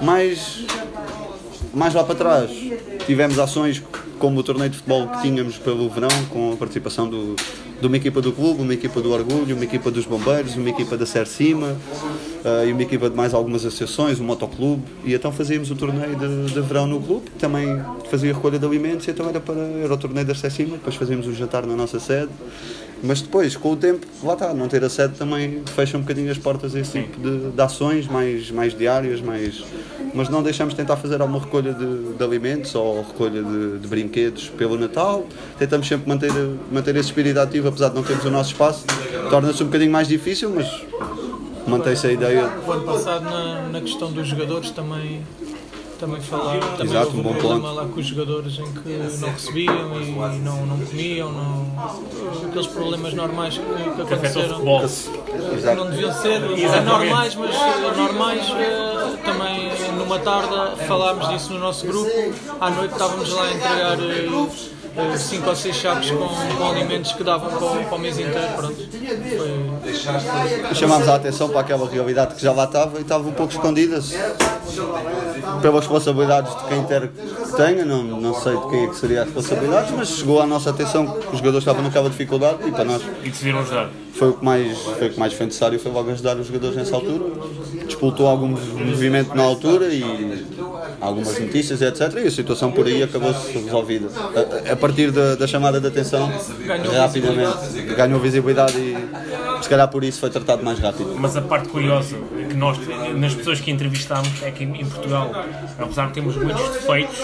Mas 0.01 0.65
mais 1.73 1.95
lá 1.95 2.03
para 2.03 2.15
trás 2.15 2.51
tivemos 3.07 3.39
ações 3.39 3.83
como 4.19 4.41
o 4.41 4.43
torneio 4.43 4.71
de 4.71 4.77
futebol 4.77 5.09
que 5.09 5.23
tínhamos 5.23 5.57
pelo 5.57 5.89
verão, 5.89 6.11
com 6.29 6.53
a 6.53 6.57
participação 6.57 7.09
do, 7.09 7.35
de 7.81 7.87
uma 7.87 7.97
equipa 7.97 8.21
do 8.21 8.33
clube, 8.33 8.61
uma 8.61 8.75
equipa 8.75 9.01
do 9.01 9.11
Orgulho, 9.11 9.57
uma 9.57 9.65
equipa 9.65 9.91
dos 9.91 10.05
Bombeiros, 10.05 10.55
uma 10.57 10.69
equipa 10.69 10.97
da 10.97 11.07
Ser 11.07 11.27
Cima 11.27 11.77
eh, 12.45 12.67
e 12.69 12.73
uma 12.73 12.83
equipa 12.83 13.09
de 13.09 13.17
mais 13.17 13.33
algumas 13.33 13.65
associações, 13.65 14.21
um 14.21 14.25
motoclube. 14.25 14.83
E 15.05 15.15
então 15.15 15.33
fazíamos 15.33 15.71
o 15.71 15.75
torneio 15.75 16.15
de, 16.17 16.53
de 16.53 16.61
verão 16.61 16.87
no 16.87 17.01
clube, 17.01 17.31
que 17.31 17.39
também 17.39 17.83
fazia 18.11 18.35
recolha 18.35 18.59
de 18.59 18.67
alimentos 18.67 19.09
e 19.09 19.11
então 19.11 19.27
era, 19.27 19.41
para, 19.41 19.59
era 19.59 19.95
o 19.95 19.97
torneio 19.97 20.27
da 20.27 20.35
Ser 20.35 20.51
Cima, 20.51 20.77
depois 20.77 20.95
fazíamos 20.97 21.27
o 21.27 21.33
jantar 21.33 21.65
na 21.67 21.75
nossa 21.75 21.99
sede. 21.99 22.31
Mas 23.03 23.23
depois, 23.23 23.57
com 23.57 23.73
o 23.73 23.77
tempo, 23.77 24.07
lá 24.23 24.35
está, 24.35 24.53
não 24.53 24.69
ter 24.69 24.85
a 24.85 24.89
sede 24.91 25.15
também 25.15 25.63
fecha 25.75 25.97
um 25.97 26.01
bocadinho 26.01 26.31
as 26.31 26.39
portas 26.39 26.75
a 26.75 26.81
esse 26.81 27.01
tipo 27.01 27.21
de, 27.21 27.51
de 27.51 27.63
ações 27.63 28.07
mais, 28.07 28.51
mais 28.51 28.77
diárias, 28.77 29.21
mais, 29.21 29.65
mas 30.15 30.29
não 30.29 30.43
deixamos 30.43 30.75
de 30.75 30.81
tentar 30.81 30.97
fazer 30.97 31.21
alguma 31.21 31.41
recolha 31.41 31.73
de, 31.73 32.13
de 32.13 32.23
alimentos 32.23 32.75
ou 32.75 33.03
recolha 33.03 33.43
de, 33.43 33.79
de 33.79 33.89
brinquedos 33.89 34.51
pelo 34.51 34.77
Natal. 34.77 35.27
Tentamos 35.59 35.89
sempre 35.89 36.09
manter, 36.09 36.31
manter 36.71 36.95
esse 36.97 37.09
espírito 37.09 37.41
ativo, 37.41 37.69
apesar 37.69 37.89
de 37.89 37.95
não 37.95 38.03
termos 38.03 38.25
o 38.25 38.31
nosso 38.31 38.53
espaço. 38.53 38.85
Torna-se 39.31 39.63
um 39.63 39.67
bocadinho 39.67 39.91
mais 39.93 40.07
difícil, 40.07 40.51
mas 40.51 40.67
mantém-se 41.67 42.07
a 42.07 42.13
ideia. 42.13 42.51
O 42.67 42.73
ano 42.73 42.85
passado, 42.85 43.25
na, 43.25 43.69
na 43.69 43.81
questão 43.81 44.13
dos 44.13 44.29
jogadores, 44.29 44.71
também, 44.73 45.23
também 46.01 46.21
falaram. 46.23 46.61
Também 46.77 46.87
Exato, 46.87 47.17
um 47.17 47.23
bom 47.23 47.35
problema 47.35 47.73
lá 47.73 47.85
com 47.85 48.01
os 48.01 48.07
jogadores 48.07 48.59
em 48.59 48.73
que 48.73 49.19
não 49.21 49.29
recebiam 49.31 50.01
e 50.03 50.39
não, 50.39 50.67
não 50.67 50.79
comiam, 50.87 51.31
não, 51.33 51.67
aqueles 52.49 52.67
problemas 52.67 53.13
normais 53.15 53.59
que, 53.59 53.65
que 53.65 53.95
que 53.95 54.03
aconteceram. 54.15 54.49
futebol. 54.55 54.83
Não 55.77 55.91
deviam 55.91 56.13
ser 56.13 56.41
normais, 56.85 57.35
mas 57.37 57.55
eh, 57.55 57.97
normais 57.97 58.47
eh, 58.51 59.17
também 59.25 59.71
numa 59.99 60.19
tarde 60.19 60.85
falámos 60.89 61.29
disso 61.29 61.53
no 61.53 61.61
nosso 61.61 61.87
grupo. 61.87 62.11
À 62.61 62.71
noite 62.71 62.93
estávamos 62.93 63.31
lá 63.33 63.43
a 63.45 63.51
entregar 63.53 63.97
5 65.19 65.49
ou 65.49 65.57
6 65.57 65.77
sacos 65.77 66.11
com, 66.11 66.29
com 66.57 66.69
alimentos 66.71 67.13
que 67.13 67.23
davam 67.23 67.49
para, 67.51 67.65
o- 67.65 67.85
para 67.85 67.95
o 67.95 67.99
mês 67.99 68.19
inteiro. 68.19 68.53
Pronto. 68.57 68.75
Foi, 68.75 69.80
Chamámos 70.75 71.09
a 71.09 71.15
atenção 71.17 71.49
para 71.49 71.61
aquela 71.61 71.89
realidade 71.89 72.35
que 72.35 72.43
já 72.43 72.53
lá 72.53 72.65
estava 72.65 72.99
e 72.99 73.03
estava 73.03 73.27
um 73.29 73.33
pouco 73.33 73.53
escondida 73.53 74.01
pelas 75.61 75.81
responsabilidades 75.81 76.55
de 76.57 76.65
quem 76.65 76.85
quer 76.85 77.09
que 77.09 77.57
tenha, 77.57 77.85
não, 77.85 78.03
não 78.03 78.35
sei 78.35 78.57
de 78.57 78.69
quem 78.69 78.85
é 78.85 78.87
que 78.89 78.97
seria 78.97 79.21
as 79.23 79.27
responsabilidades, 79.27 79.91
mas 79.97 80.09
chegou 80.09 80.41
à 80.41 80.47
nossa 80.47 80.71
atenção 80.71 81.07
que 81.07 81.27
os 81.27 81.39
jogadores 81.39 81.59
estavam 81.59 81.83
naquela 81.83 82.09
dificuldade 82.09 82.59
e 82.67 82.71
para 82.71 82.85
nós 82.85 83.03
E 83.25 83.31
decidiram 83.31 83.61
ajudar. 83.61 83.91
foi 84.13 84.29
o 84.31 84.33
que 84.35 84.45
mais 84.45 84.79
foi, 84.79 85.09
o 85.09 85.11
que 85.13 85.19
mais 85.19 85.33
foi 85.33 85.47
necessário, 85.47 85.79
foi 85.81 85.93
logo 85.93 86.11
ajudar 86.11 86.37
os 86.37 86.47
jogadores 86.47 86.77
nessa 86.77 86.95
altura. 86.95 87.25
Despoltou 87.87 88.27
algum 88.29 88.49
movimento 88.49 89.35
na 89.35 89.43
altura 89.43 89.87
e 89.87 90.47
algumas 91.01 91.39
notícias, 91.39 91.83
etc. 91.83 92.15
E 92.23 92.29
a 92.29 92.31
situação 92.31 92.71
por 92.71 92.87
aí 92.87 93.03
acabou-se 93.03 93.51
resolvida. 93.59 94.09
A, 94.69 94.73
a 94.73 94.77
partir 94.77 95.11
da, 95.11 95.35
da 95.35 95.47
chamada 95.47 95.81
de 95.81 95.87
atenção, 95.89 96.31
Ganhou 96.65 96.95
rapidamente 96.95 97.83
ganhou 97.97 98.21
visibilidade 98.21 98.79
e 98.79 98.97
se 99.63 99.69
calhar 99.69 99.89
por 99.89 100.05
isso 100.05 100.21
foi 100.21 100.31
tratado 100.31 100.63
mais 100.63 100.79
rápido. 100.79 101.15
Mas 101.19 101.37
a 101.37 101.43
parte 101.43 101.69
curiosa 101.69 102.17
que 102.49 102.55
nós, 102.55 102.79
nas 103.17 103.35
pessoas 103.35 103.61
que 103.61 103.71
entrevistámos, 103.71 104.43
é 104.43 104.51
que 104.51 104.65
em 104.65 104.87
Portugal, 104.87 105.31
apesar 105.79 106.09
de 106.09 106.15
termos 106.15 106.37
muitos 106.37 106.69
defeitos, 106.71 107.21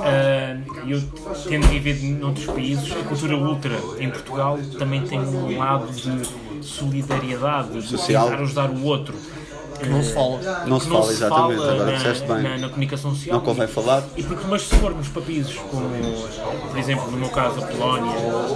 ah, 0.00 0.56
eu 0.86 1.02
tendo 1.48 1.66
vivido 1.68 2.02
noutros 2.18 2.46
países, 2.46 2.92
a 2.92 3.04
cultura 3.08 3.36
ultra 3.36 3.78
em 3.98 4.10
Portugal 4.10 4.58
também 4.78 5.02
tem 5.02 5.18
um 5.20 5.58
lado 5.58 5.90
de 5.92 6.50
de 6.60 6.66
solidariedade, 6.66 7.80
de 7.80 7.88
Social. 7.88 8.28
tentar 8.28 8.42
ajudar 8.42 8.70
o 8.70 8.84
outro. 8.84 9.14
não 9.86 10.02
se 10.02 10.12
fala. 10.12 10.64
Não 10.66 10.78
se 10.78 10.86
que 10.86 10.92
fala, 10.92 11.12
exatamente, 11.12 11.58
fala 11.58 11.72
agora 11.72 11.84
na, 11.84 11.96
disseste 11.96 12.28
bem. 12.28 12.42
Na, 12.42 12.58
na 12.58 12.68
comunicação 12.68 13.14
social. 13.14 13.36
Não 13.36 13.44
convém 13.44 13.66
falar. 13.66 14.04
E 14.16 14.22
porque, 14.22 14.46
mas 14.46 14.62
se 14.62 14.74
formos 14.76 15.08
para 15.08 15.22
países 15.22 15.54
como, 15.70 15.88
por 16.68 16.78
exemplo, 16.78 17.10
no 17.10 17.16
meu 17.16 17.30
caso, 17.30 17.60
a 17.60 17.66
Polónia, 17.66 18.12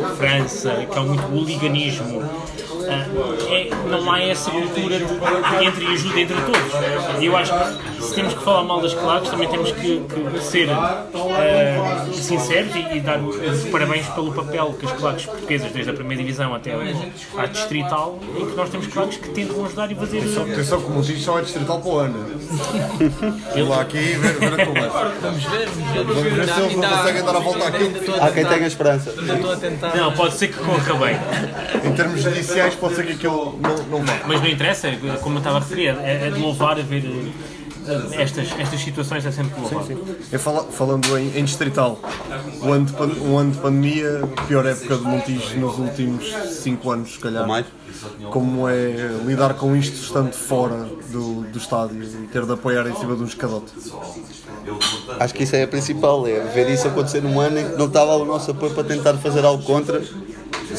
a 0.07 0.09
França, 0.17 0.87
que 0.91 0.99
há 0.99 1.03
muito 1.03 1.23
hooliganismo, 1.33 2.23
é, 2.89 3.71
não 3.89 4.11
há 4.11 4.23
essa 4.23 4.51
cultura 4.51 4.99
de, 4.99 5.65
entre 5.65 5.85
e 5.85 5.89
ajuda 5.89 6.21
entre 6.21 6.37
todos. 6.37 7.21
E 7.21 7.27
eu 7.27 7.37
acho 7.37 7.53
que 7.53 8.03
se 8.03 8.15
temos 8.15 8.35
que 8.35 8.43
falar 8.43 8.65
mal 8.65 8.81
das 8.81 8.95
claques, 8.95 9.31
também 9.31 9.49
temos 9.49 9.73
que, 9.73 10.01
que 10.01 10.41
ser 10.41 10.71
ah, 10.71 12.07
sinceros 12.13 12.75
e, 12.75 12.97
e 12.97 13.01
dar 13.01 13.21
os 13.21 13.65
parabéns 13.71 14.07
pelo 14.09 14.33
papel 14.33 14.75
que 14.79 14.87
as 14.87 14.93
claques 14.93 15.27
portuguesas, 15.27 15.73
desde 15.73 15.91
a 15.91 15.95
primeira 15.95 16.23
divisão 16.23 16.55
até 16.55 16.73
à 17.37 17.47
distrital, 17.47 18.19
em 18.37 18.47
que 18.47 18.57
nós 18.57 18.69
temos 18.69 18.87
claques 18.89 19.19
que 19.19 19.29
tentam 19.31 19.65
ajudar 19.65 19.91
e 19.91 19.95
fazer. 19.95 20.19
Atenção 20.19 20.81
que 20.81 20.87
o 20.87 20.91
Montijo 20.91 21.21
só 21.21 21.39
é 21.39 21.43
distrital 21.43 21.81
para 21.81 21.91
o 21.91 21.99
ano. 21.99 22.25
Eu 23.55 23.69
lá 23.69 23.81
aqui 23.81 23.99
ver, 23.99 24.39
ver 24.39 24.61
a 24.61 24.67
conversa. 24.67 25.13
Vamos 25.21 25.45
ver, 25.45 25.69
vamos 25.69 25.93
ver. 25.93 26.05
Vamos 26.05 26.33
ver 26.33 26.49
se 26.49 26.61
eles 26.61 26.77
não 26.77 26.89
conseguem 26.89 27.25
dar 27.25 27.37
a 27.37 27.41
volta 27.41 27.69
àquilo. 27.69 27.93
A 28.21 28.27
Há 28.27 28.31
quem 28.33 28.45
tenha 28.45 28.67
esperança. 28.67 29.11
A. 29.11 29.97
Não, 29.97 30.13
pode 30.13 30.35
ser 30.35 30.49
que 30.49 30.59
corra 30.59 30.95
bem. 30.95 31.17
Em 31.85 31.95
termos 31.95 32.23
judiciais, 32.23 32.74
pode 32.77 32.95
ser 32.97 33.07
que 33.07 33.13
aquilo 33.13 33.59
não, 33.61 33.99
não 33.99 34.05
vá. 34.07 34.21
Mas 34.27 34.41
não 34.41 34.49
interessa, 34.49 34.89
como 35.23 35.37
eu 35.37 35.39
estava 35.39 35.57
a 35.59 35.61
referir, 35.61 35.89
é, 36.01 36.29
é 36.29 36.31
de 36.31 36.39
louvar 36.41 36.79
a 36.79 36.83
ver 36.83 37.05
eh, 37.87 38.23
estas, 38.23 38.49
estas 38.59 38.81
situações, 38.81 39.25
é 39.27 39.31
sempre 39.31 39.55
de 39.55 39.61
louvar. 39.61 39.85
Eu 40.33 40.39
fala- 40.39 40.65
falando 40.65 41.19
em, 41.19 41.39
em 41.39 41.45
distrital, 41.45 41.99
o 42.63 42.73
ano, 42.73 42.87
de, 42.87 42.93
pan- 42.93 43.11
um 43.23 43.37
ano 43.39 43.51
de 43.53 43.59
pandemia, 43.59 44.23
pior 44.49 44.65
época 44.67 44.97
do 44.97 45.05
Montijo 45.05 45.59
nos 45.59 45.79
últimos 45.79 46.33
5 46.63 46.91
anos, 46.91 47.13
se 47.15 47.19
calhar. 47.19 47.47
Mais. 47.47 47.67
Como 48.31 48.69
é 48.69 48.75
lidar 49.25 49.55
com 49.55 49.75
isto 49.77 49.95
estando 49.97 50.33
fora 50.33 50.87
do, 51.11 51.43
do 51.43 51.59
estádio 51.59 52.03
e 52.03 52.27
ter 52.27 52.45
de 52.45 52.53
apoiar 52.53 52.87
em 52.87 52.95
cima 52.97 53.15
de 53.17 53.23
um 53.23 53.27
escadote. 53.27 53.73
Acho 55.21 55.35
que 55.35 55.45
isso 55.45 55.55
é 55.57 55.63
a 55.63 55.69
principal, 55.69 56.27
é 56.27 56.41
ver 56.41 56.69
isso 56.71 56.89
acontecer 56.89 57.23
num 57.23 57.39
ano 57.41 57.59
em 57.59 57.71
que 57.71 57.77
não 57.77 57.87
estava 57.87 58.17
o 58.17 58.25
nosso 58.25 58.51
apoio 58.51 58.73
para 58.75 58.85
tentar 58.85 59.15
fazer 59.15 59.45
algo 59.45 59.63
contra 59.63 60.03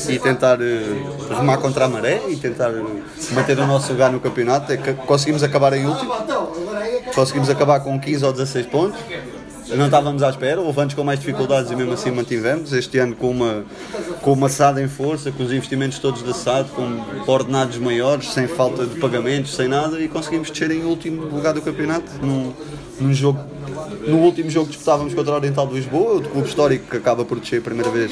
e 0.10 0.20
tentar 0.20 0.62
eh, 0.62 0.82
remar 1.30 1.58
contra 1.58 1.86
a 1.86 1.90
maré 1.90 2.22
e 2.28 2.36
tentar 2.36 2.70
eh, 2.70 2.84
manter 3.32 3.58
o 3.60 3.68
nosso 3.68 3.92
lugar 3.92 4.12
no 4.12 4.20
campeonato. 4.20 4.72
É 4.72 4.78
conseguimos 4.78 5.44
acabar 5.44 5.74
em 5.74 5.86
último, 5.86 6.14
conseguimos 7.14 7.50
acabar 7.50 7.80
com 7.80 8.00
15 8.00 8.26
ou 8.26 8.32
16 8.32 8.66
pontos. 8.68 9.00
Não 9.70 9.86
estávamos 9.86 10.22
à 10.22 10.30
espera, 10.30 10.62
houve 10.62 10.80
anos 10.80 10.94
com 10.94 11.04
mais 11.04 11.20
dificuldades 11.20 11.72
e 11.72 11.76
mesmo 11.76 11.94
assim 11.94 12.12
mantivemos. 12.12 12.72
Este 12.72 13.00
ano 13.00 13.16
com 13.16 13.32
uma, 13.32 13.64
com 14.22 14.34
uma 14.34 14.48
SAD 14.48 14.82
em 14.82 14.88
força, 14.88 15.32
com 15.32 15.44
os 15.44 15.52
investimentos 15.52 15.98
todos 15.98 16.22
da 16.22 16.34
SAD, 16.34 16.70
com 16.70 17.02
ordenados 17.26 17.78
maiores, 17.78 18.32
sem 18.32 18.48
falta 18.48 18.86
de 18.86 19.00
pagamentos, 19.00 19.56
sem 19.56 19.68
nada, 19.68 20.00
e 20.00 20.08
conseguimos 20.08 20.52
descer 20.52 20.72
em 20.72 20.84
último 20.84 21.24
lugar 21.24 21.54
do 21.54 21.62
campeonato, 21.62 22.12
num, 22.22 22.54
num 23.00 23.14
jogo 23.14 23.40
no 24.08 24.18
último 24.18 24.50
jogo 24.50 24.68
disputávamos 24.68 25.14
contra 25.14 25.34
o 25.34 25.36
Oriental 25.36 25.68
de 25.68 25.74
Lisboa, 25.74 26.14
outro 26.14 26.30
clube 26.30 26.48
histórico 26.48 26.90
que 26.90 26.98
acaba 26.98 27.26
por 27.26 27.40
descer 27.40 27.60
a 27.60 27.62
primeira 27.62 27.90
vez 27.90 28.12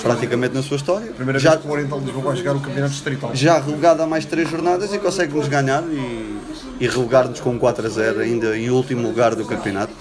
praticamente 0.00 0.54
na 0.54 0.62
sua 0.62 0.76
história. 0.76 1.12
Primeira 1.12 1.38
já, 1.38 1.50
vez 1.50 1.62
que 1.62 1.68
o 1.68 1.72
Oriental 1.72 1.98
de 1.98 2.06
Lisboa 2.06 2.26
vai 2.26 2.36
jogar 2.36 2.56
o 2.56 2.60
campeonato 2.60 2.92
distrital. 2.92 3.30
já 3.34 3.58
relegado 3.58 4.02
há 4.02 4.06
mais 4.06 4.24
três 4.24 4.48
jornadas 4.48 4.92
e 4.92 4.98
consegue-nos 4.98 5.48
ganhar 5.48 5.82
e, 5.82 6.38
e 6.80 6.88
relegar-nos 6.88 7.40
com 7.40 7.50
um 7.50 7.58
4 7.58 7.86
a 7.86 7.88
0 7.88 8.20
ainda 8.20 8.56
em 8.56 8.70
último 8.70 9.02
lugar 9.02 9.34
do 9.34 9.44
campeonato. 9.44 9.92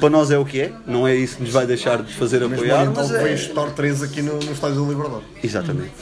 Para 0.00 0.10
nós 0.10 0.30
é 0.30 0.38
o 0.38 0.44
que 0.44 0.60
é, 0.60 0.72
não 0.86 1.06
é 1.06 1.14
isso 1.14 1.36
que 1.36 1.42
nos 1.42 1.52
vai 1.52 1.66
deixar 1.66 2.02
de 2.02 2.12
fazer 2.14 2.40
Mesmo 2.40 2.54
o 2.54 2.58
apoiar, 2.58 2.80
Oriental 2.80 3.08
mas 3.08 3.14
é... 3.14 3.36
chutar 3.36 3.70
3 3.70 4.02
aqui 4.02 4.22
no, 4.22 4.34
no 4.34 4.52
estádio 4.52 4.82
da 4.84 4.88
Liberdade. 4.92 5.22
Exatamente. 5.44 5.92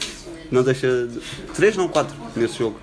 Não 0.51 0.63
deixa... 0.63 1.07
De... 1.07 1.21
Três 1.55 1.77
não, 1.77 1.89
quatro 1.89 2.15
nesse 2.37 2.59
jogo. 2.59 2.77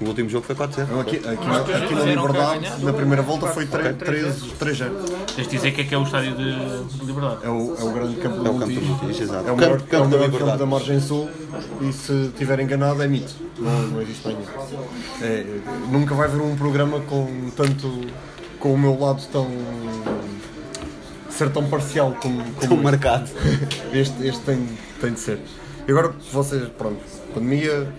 O 0.00 0.06
último 0.06 0.28
jogo 0.28 0.44
foi 0.44 0.56
4 0.56 0.82
a 0.82 0.84
0 0.86 1.00
Aqui, 1.00 1.16
aqui, 1.18 1.46
na- 1.46 1.60
aqui 1.60 1.94
na 1.94 2.02
Liberdade, 2.04 2.84
na 2.84 2.92
primeira 2.92 3.22
volta 3.22 3.46
foi 3.46 3.64
3 3.64 3.96
3-0. 3.96 4.90
Tens 5.36 5.46
de 5.46 5.56
dizer 5.56 5.70
que 5.72 5.82
é 5.82 5.84
que 5.84 5.94
é 5.94 5.98
o 5.98 6.02
estádio 6.02 6.34
de, 6.34 6.52
de 6.98 7.04
Liberdade. 7.06 7.38
É 7.44 7.48
o, 7.48 7.76
é 7.78 7.84
o 7.84 7.90
grande 7.92 8.16
campo 8.16 8.38
do 8.42 8.46
É 8.46 8.50
o 8.50 8.58
campo 8.58 9.10
exato. 9.10 9.48
É 9.48 9.52
o 9.52 9.56
Campo- 9.56 9.60
maior, 9.60 9.80
campo 9.82 9.94
é 9.94 9.98
o 9.98 10.08
da 10.08 10.16
Liberdade. 10.16 10.38
campo 10.44 10.58
da 10.58 10.66
margem 10.66 11.00
sul 11.00 11.28
e 11.80 11.92
se 11.92 12.12
estiver 12.26 12.58
enganado 12.58 13.00
é 13.02 13.06
mito. 13.06 13.32
Não, 13.56 13.82
não 13.82 14.02
existe 14.02 14.26
ainda. 14.26 14.42
É, 15.22 15.46
nunca 15.88 16.12
vai 16.14 16.26
haver 16.26 16.40
um 16.40 16.56
programa 16.56 16.98
com 17.02 17.50
tanto 17.56 18.00
com 18.58 18.74
o 18.74 18.78
meu 18.78 18.98
lado 18.98 19.22
tão 19.30 19.46
ser 21.34 21.50
tão 21.50 21.68
parcial 21.68 22.16
como, 22.20 22.42
como 22.54 22.82
marcado. 22.82 23.30
este, 23.92 24.26
este 24.26 24.40
tem, 24.42 24.68
tem 25.00 25.12
de 25.12 25.20
ser. 25.20 25.40
E 25.86 25.90
agora 25.90 26.14
vocês, 26.32 26.68
pronto, 26.78 27.00
pandemia, 27.34 27.92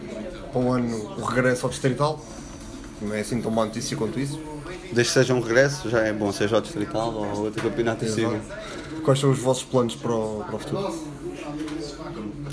para 0.51 0.61
um 0.61 0.71
ano 0.71 1.15
o 1.17 1.23
regresso 1.23 1.65
ao 1.65 1.69
distrital, 1.69 2.23
não 3.01 3.13
é 3.13 3.19
assim 3.19 3.41
tão 3.41 3.51
má 3.51 3.65
notícia 3.65 3.95
quanto 3.95 4.19
isso. 4.19 4.39
Desde 4.91 5.03
que 5.03 5.19
seja 5.19 5.33
um 5.33 5.41
regresso, 5.41 5.89
já 5.89 6.01
é 6.01 6.13
bom, 6.13 6.31
seja 6.31 6.57
o 6.57 6.61
Distrital 6.61 7.13
ou 7.13 7.45
outro 7.45 7.61
campeonato 7.61 8.05
em 8.05 8.07
cima. 8.07 8.39
Quais 9.03 9.19
são 9.19 9.31
os 9.31 9.39
vossos 9.39 9.63
planos 9.63 9.95
para 9.95 10.11
o, 10.11 10.43
para 10.45 10.55
o 10.55 10.59
futuro? 10.59 10.95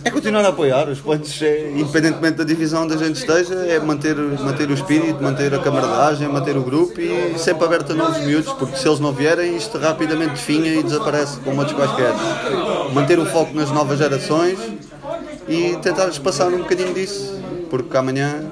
É 0.05 0.11
continuar 0.11 0.45
a 0.45 0.49
apoiar 0.49 0.89
os 0.89 1.01
planos, 1.01 1.41
é, 1.43 1.71
independentemente 1.71 2.37
da 2.39 2.45
divisão 2.45 2.83
onde 2.85 2.95
a 2.95 2.97
gente 2.97 3.17
esteja, 3.21 3.55
é 3.55 3.79
manter, 3.79 4.17
manter 4.17 4.69
o 4.69 4.75
espírito, 4.75 5.23
manter 5.23 5.55
a 5.55 5.59
camaradagem, 5.61 6.29
manter 6.29 6.57
o 6.57 6.63
grupo 6.63 7.01
e 7.01 7.39
sempre 7.39 7.65
aberto 7.65 7.93
a 7.93 7.95
novos 7.95 8.19
miúdos, 8.25 8.53
porque 8.55 8.77
se 8.77 8.89
eles 8.89 8.99
não 8.99 9.13
vierem, 9.13 9.57
isto 9.57 9.79
rapidamente 9.79 10.33
definha 10.33 10.75
e 10.75 10.83
desaparece 10.83 11.39
como 11.41 11.61
outros 11.61 11.77
quaisquer. 11.77 12.13
Manter 12.93 13.19
o 13.19 13.27
foco 13.27 13.55
nas 13.55 13.71
novas 13.71 13.99
gerações 13.99 14.59
e 15.49 15.77
tentar 15.83 16.09
espaçar 16.09 16.49
um 16.49 16.59
bocadinho 16.59 16.93
disso, 16.93 17.41
porque 17.71 17.97
amanhã 17.97 18.43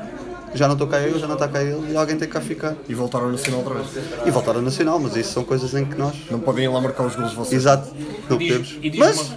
já 0.54 0.66
não 0.66 0.74
estou 0.74 0.86
cá 0.88 1.00
eu, 1.00 1.18
já 1.18 1.26
não 1.26 1.34
está 1.34 1.46
cá 1.48 1.62
ele 1.62 1.92
e 1.92 1.96
alguém 1.96 2.16
tem 2.16 2.28
que 2.28 2.34
cá 2.34 2.40
ficar. 2.40 2.74
E 2.88 2.94
voltar 2.94 3.18
ao 3.18 3.28
Nacional 3.30 3.60
outra 3.60 3.74
vez. 3.74 4.04
E 4.24 4.30
voltar 4.30 4.54
ao 4.54 4.62
Nacional, 4.62 4.98
mas 5.00 5.16
isso 5.16 5.32
são 5.32 5.42
coisas 5.44 5.74
em 5.74 5.84
que 5.84 5.96
nós. 5.96 6.14
Não 6.30 6.38
podem 6.40 6.64
ir 6.64 6.68
lá 6.68 6.80
marcar 6.80 7.04
os 7.06 7.14
gols 7.16 7.32
vocês. 7.34 7.60
Exato, 7.60 7.88
não 8.28 8.36
Diz- 8.38 8.48
podemos. 8.48 8.78
e 8.82 8.90
diz 8.90 8.98
Mas 9.00 9.20
uma, 9.20 9.36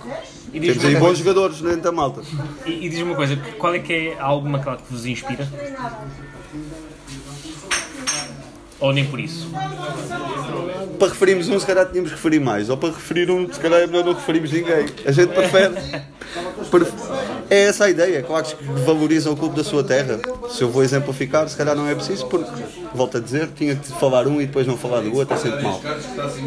e 0.54 0.60
diz 0.60 0.78
temos 0.78 0.86
aí 0.86 0.96
bons 1.02 1.18
jogadores 1.18 1.62
dentro 1.62 1.82
da 1.82 1.92
malta. 1.92 2.22
e, 2.66 2.86
e 2.86 2.90
diz 2.90 3.02
uma 3.02 3.16
coisa, 3.16 3.36
qual 3.58 3.74
é 3.74 3.80
que 3.80 3.94
é 3.94 4.18
alguma 4.20 4.60
claque 4.60 4.84
que 4.84 4.94
vos 4.94 5.06
inspira? 5.06 5.48
Ou 8.80 8.92
nem 8.92 9.06
por 9.06 9.20
isso? 9.20 9.50
para 11.00 11.08
referirmos 11.10 11.48
um, 11.50 11.60
se 11.60 11.66
calhar 11.66 11.86
tínhamos 11.88 12.12
que 12.12 12.16
referir 12.18 12.40
mais. 12.40 12.70
Ou 12.70 12.78
para 12.78 12.90
referir 12.90 13.30
um, 13.32 13.52
se 13.52 13.60
calhar 13.60 13.80
é 13.82 13.88
melhor 13.88 14.04
não 14.06 14.14
referirmos 14.14 14.52
ninguém. 14.52 14.86
A 15.06 15.12
gente 15.12 15.30
prefere. 15.34 15.74
pref- 16.70 16.94
É 17.50 17.64
essa 17.66 17.86
a 17.86 17.90
ideia. 17.90 18.22
Claro 18.24 18.46
que 18.46 18.56
valorizam 18.86 19.34
o 19.34 19.38
clube 19.38 19.56
da 19.56 19.64
sua 19.64 19.84
terra. 19.84 20.20
Se 20.50 20.62
eu 20.62 20.70
vou 20.70 20.84
exemplificar, 20.84 21.48
se 21.50 21.56
calhar 21.58 21.76
não 21.76 21.88
é 21.88 21.96
preciso, 21.96 22.26
porque, 22.28 22.50
volto 22.94 23.18
a 23.18 23.20
dizer, 23.22 23.50
tinha 23.56 23.76
que 23.76 23.88
falar 23.94 24.28
um 24.28 24.42
e 24.42 24.46
depois 24.46 24.68
não 24.68 24.78
falar 24.78 25.02
do 25.02 25.16
outro, 25.16 25.34
é 25.34 25.38
sempre 25.38 25.62
mal. 25.64 25.82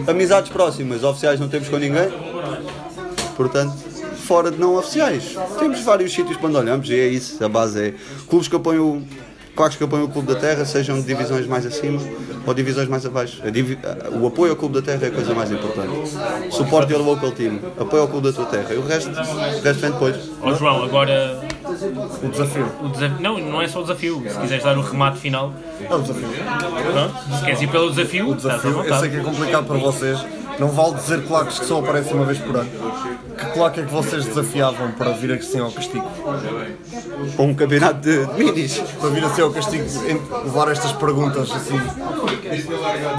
Amizades 0.06 0.50
próximas, 0.50 1.02
oficiais 1.04 1.40
não 1.40 1.48
temos 1.48 1.68
com 1.68 1.76
ninguém. 1.78 2.08
Portanto, 3.36 3.74
fora 4.26 4.50
de 4.50 4.58
não 4.58 4.74
oficiais, 4.76 5.36
temos 5.58 5.80
vários 5.80 6.12
sítios 6.12 6.36
para 6.36 6.48
onde 6.48 6.56
olhamos 6.58 6.90
e 6.90 6.94
é 6.94 7.06
isso. 7.06 7.42
A 7.44 7.48
base 7.48 7.80
é 7.88 7.94
clubes 8.28 8.48
que 8.48 8.56
apoiam 8.56 9.02
claques 9.54 9.78
que 9.78 9.84
apoiam 9.84 10.04
o 10.04 10.08
Clube 10.08 10.28
da 10.34 10.38
Terra, 10.38 10.66
sejam 10.66 11.00
de 11.00 11.06
divisões 11.06 11.46
mais 11.46 11.64
acima 11.64 11.98
ou 12.46 12.52
divisões 12.52 12.88
mais 12.88 13.06
abaixo. 13.06 13.40
O 14.20 14.26
apoio 14.26 14.50
ao 14.52 14.56
Clube 14.56 14.74
da 14.74 14.82
Terra 14.82 15.06
é 15.06 15.08
a 15.08 15.10
coisa 15.10 15.34
mais 15.34 15.50
importante. 15.50 15.88
Suporte 16.50 16.92
your 16.92 17.02
local 17.02 17.30
team, 17.32 17.58
apoio 17.80 18.02
ao 18.02 18.08
Clube 18.08 18.26
da 18.28 18.32
tua 18.34 18.44
terra. 18.46 18.74
E 18.74 18.76
o 18.76 18.86
resto, 18.86 19.08
o 19.10 19.14
resto 19.62 19.80
vem 19.80 19.90
depois. 19.92 20.16
Ó 20.42 20.52
João, 20.54 20.84
agora 20.84 21.40
O 21.64 22.28
desafio. 22.28 22.66
o 22.82 22.88
desafio. 22.88 23.20
Não, 23.20 23.38
não 23.38 23.62
é 23.62 23.68
só 23.68 23.78
o 23.78 23.82
desafio. 23.82 24.22
Se 24.28 24.38
quiseres 24.38 24.62
dar 24.64 24.76
o 24.76 24.82
remate 24.82 25.18
final, 25.18 25.54
É 25.88 25.94
o 25.94 26.00
desafio. 26.02 26.28
pronto. 26.92 27.38
Se 27.38 27.44
queres 27.44 27.62
ir 27.62 27.68
pelo 27.68 27.90
desafio, 27.90 28.32
à 28.32 28.36
desafio. 28.36 28.82
Eu 28.84 28.98
sei 29.00 29.08
que 29.10 29.16
é 29.16 29.20
complicado 29.20 29.66
para 29.66 29.78
vocês. 29.78 30.18
Não 30.58 30.68
vale 30.68 30.94
dizer 30.94 31.26
claques 31.26 31.58
que 31.58 31.66
só 31.66 31.80
aparecem 31.80 32.14
uma 32.14 32.24
vez 32.24 32.38
por 32.38 32.56
ano. 32.56 32.70
Que 33.36 33.46
claque 33.52 33.80
é 33.80 33.84
que 33.84 33.92
vocês 33.92 34.24
desafiavam 34.24 34.92
para 34.92 35.10
vir 35.12 35.32
assim 35.32 35.60
ao 35.60 35.70
castigo? 35.70 36.10
Para 37.36 37.44
um 37.44 37.54
campeonato 37.54 38.00
de, 38.00 38.26
minis. 38.38 38.78
Para 38.78 39.10
vir 39.10 39.24
assim 39.24 39.42
ao 39.42 39.50
castigo, 39.50 39.84
levar 40.44 40.70
estas 40.70 40.92
perguntas 40.92 41.50
assim 41.50 41.80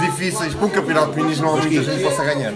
difíceis. 0.00 0.54
Para 0.54 0.66
um 0.66 0.70
campeonato 0.70 1.12
de 1.12 1.22
minis 1.22 1.40
não 1.40 1.50
há 1.50 1.56
muita 1.58 1.82
gente 1.82 1.98
que 1.98 2.02
possa 2.02 2.24
ganhar. 2.24 2.52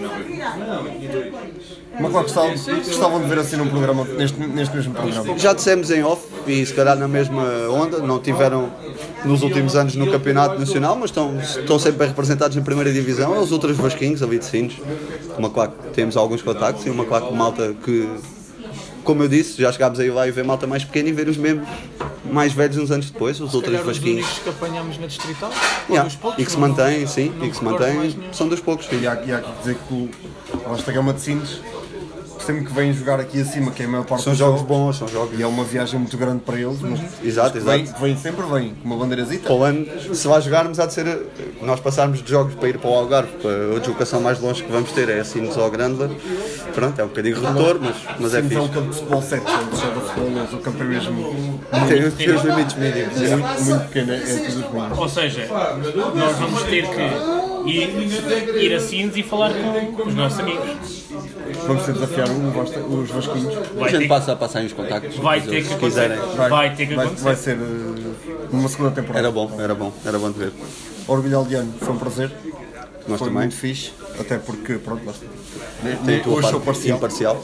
Uma 1.99 2.09
claque 2.09 2.31
gostavam, 2.33 2.51
gostavam 2.83 3.21
de 3.21 3.27
ver 3.27 3.39
assim 3.39 3.55
num 3.55 3.67
programa, 3.67 4.03
neste, 4.03 4.39
neste 4.39 4.75
mesmo 4.75 4.93
programa. 4.93 5.37
Já 5.37 5.53
dissemos 5.53 5.91
em 5.91 6.03
off 6.03 6.23
e 6.47 6.65
se 6.65 6.73
calhar 6.73 6.97
na 6.97 7.07
mesma 7.07 7.43
onda, 7.69 7.99
não 7.99 8.19
tiveram 8.19 8.71
nos 9.23 9.41
últimos 9.43 9.75
anos 9.75 9.95
no 9.95 10.11
campeonato 10.11 10.59
nacional, 10.59 10.95
mas 10.95 11.11
estão, 11.11 11.39
estão 11.39 11.77
sempre 11.77 11.99
bem 11.99 12.07
representados 12.07 12.55
na 12.57 12.63
primeira 12.63 12.91
divisão, 12.91 13.35
é 13.35 13.39
os 13.39 13.51
outros 13.51 13.77
vasquinhos 13.77 14.23
ali 14.23 14.39
de 14.39 14.45
Sines. 14.45 14.73
Uma 15.37 15.49
claque 15.49 15.75
que 15.83 15.89
temos 15.89 16.17
alguns 16.17 16.41
contactos 16.41 16.85
e 16.85 16.89
uma 16.89 17.05
claque 17.05 17.27
de 17.29 17.35
malta 17.35 17.75
que, 17.83 18.09
como 19.03 19.23
eu 19.23 19.27
disse, 19.27 19.61
já 19.61 19.71
chegámos 19.71 19.99
aí 19.99 20.09
lá 20.09 20.27
e 20.27 20.31
ver 20.31 20.43
malta 20.43 20.65
mais 20.65 20.83
pequena 20.83 21.09
e 21.09 21.11
ver 21.11 21.27
os 21.29 21.37
membros 21.37 21.67
mais 22.25 22.53
velhos 22.53 22.77
uns 22.77 22.89
anos 22.89 23.11
depois, 23.11 23.39
os 23.39 23.53
outros 23.53 23.79
os 23.79 23.85
vasquinhos. 23.85 24.25
únicos 24.25 24.39
que 24.39 24.49
apanhamos 24.49 24.97
na 24.97 25.07
distrital. 25.07 25.51
Yeah, 25.89 26.09
poucos, 26.19 26.39
E 26.41 26.45
que 26.45 26.51
se 26.51 26.57
não- 26.57 26.67
mantêm, 26.69 27.05
sim, 27.05 27.31
não 27.37 27.45
e 27.45 27.49
que 27.51 27.57
se 27.57 27.63
nenhum. 27.63 28.13
são 28.31 28.47
dos 28.47 28.59
poucos. 28.59 28.87
E 28.91 29.05
há, 29.05 29.21
e 29.25 29.31
há 29.31 29.41
que 29.41 29.51
dizer 29.59 29.77
que 29.87 29.93
o, 29.93 30.09
esta 30.73 30.91
gama 30.91 31.13
de 31.13 31.21
Sines 31.21 31.59
sempre 32.43 32.65
que 32.65 32.73
vêm 32.73 32.93
jogar 32.93 33.19
aqui 33.19 33.41
acima, 33.41 33.71
que 33.71 33.83
é 33.83 33.85
a 33.85 33.89
maior 33.89 34.05
parte 34.05 34.23
São 34.23 34.33
dos 34.33 34.39
jogos 34.39 34.61
bons, 34.61 34.97
são 34.97 35.07
jogos. 35.07 35.39
E 35.39 35.43
é 35.43 35.47
uma 35.47 35.63
viagem 35.63 35.99
muito 35.99 36.17
grande 36.17 36.41
para 36.41 36.57
eles, 36.59 36.79
mas 36.81 36.99
Exato, 37.23 37.51
mas 37.55 37.63
vem, 37.63 37.81
exato. 37.83 38.01
vem, 38.01 38.17
sempre 38.17 38.45
vem, 38.45 38.75
com 38.75 38.85
uma 38.87 38.97
bandeirazita. 38.97 39.43
Para 39.45 39.53
o 39.55 39.63
ano, 39.63 39.85
se 40.13 40.27
lá 40.27 40.39
jogarmos, 40.39 40.79
há 40.79 40.85
de 40.85 40.93
ser. 40.93 41.25
Nós 41.61 41.79
passarmos 41.79 42.21
de 42.21 42.29
jogos 42.29 42.55
para 42.55 42.69
ir 42.69 42.77
para 42.77 42.89
o 42.89 42.93
Algarve, 42.93 43.31
para 43.41 43.75
a 43.75 43.79
deslocação 43.79 44.21
mais 44.21 44.39
longe 44.39 44.63
que 44.63 44.71
vamos 44.71 44.91
ter 44.91 45.09
é 45.09 45.19
assim 45.19 45.49
ao 45.55 45.69
Grandler. 45.71 46.09
Pronto, 46.73 46.99
é 46.99 47.03
um 47.03 47.07
bocadinho 47.07 47.39
redutor, 47.39 47.79
mas, 47.79 47.95
mas 48.19 48.33
é 48.33 48.41
Sim, 48.41 48.55
é 48.55 48.59
um 48.59 48.63
fixe. 48.63 48.73
campo 48.73 48.89
de 48.89 48.95
futebol 48.95 49.21
7, 49.21 49.43
onde 49.43 49.81
joga 49.81 50.01
futebol 50.01 50.43
11, 50.43 50.55
o 50.55 50.59
campo 50.59 50.83
é 50.83 50.85
mesmo 50.85 51.59
Tem, 51.87 52.11
tem 52.11 52.35
os 52.35 52.43
limites 52.43 52.75
mínimos. 52.75 53.21
é. 53.21 53.35
muito, 53.35 53.63
muito 53.63 53.83
pequeno, 53.87 54.13
é 54.13 54.17
tudo 54.19 54.47
os 54.47 54.73
mínimos. 54.73 54.97
Ou 54.99 55.09
seja, 55.09 55.47
nós 56.15 56.37
vamos 56.37 56.63
ter 56.63 56.87
que 56.87 57.52
ir, 57.65 58.57
ir 58.63 58.73
a 58.75 58.79
Sines 58.79 59.15
e 59.15 59.23
falar 59.23 59.51
com 59.95 60.07
os 60.07 60.13
nossos 60.15 60.39
amigos. 60.39 61.03
Vamos 61.67 61.83
ter 61.83 61.93
de 61.93 61.99
desafiar 61.99 62.27
Vasta- 62.27 62.79
os 62.79 63.09
Vasquinhos. 63.11 63.57
A 63.57 63.79
Vai 63.79 63.89
gente 63.91 64.01
ter, 64.01 64.07
passa 64.07 64.31
a 64.31 64.35
passar 64.35 64.59
aí 64.59 64.65
os 64.65 64.73
contactos. 64.73 65.17
vai 65.17 65.39
se 65.41 65.47
ter 65.47 65.61
que 65.63 65.73
acontecer. 65.73 66.09
quiserem. 66.09 66.49
Vai 66.49 66.75
ter 66.75 66.87
que 66.87 66.95
vai, 66.95 67.05
acontecer. 67.05 67.23
vai 67.25 67.35
ser 67.35 67.57
eh, 67.57 68.45
uma 68.51 68.67
segunda 68.69 68.91
temporada. 68.91 69.19
Era 69.19 69.31
bom, 69.31 69.51
era 69.59 69.75
bom, 69.75 69.93
era 70.05 70.19
bom 70.19 70.31
de 70.31 70.39
ver. 70.39 70.51
Orgulho 71.07 71.37
Aldeano, 71.37 71.73
foi 71.79 71.93
um 71.93 71.97
prazer. 71.97 72.31
Nós 73.07 73.19
foi 73.19 73.27
também. 73.27 73.43
muito 73.43 73.55
fixe, 73.55 73.91
até 74.19 74.37
porque, 74.37 74.75
pronto, 74.75 75.05
lá 75.05 75.11
está. 75.11 75.25
A 75.25 76.29
Hoje 76.29 76.49
sou 76.49 76.61
parcial. 76.61 76.97
imparcial. 76.97 77.43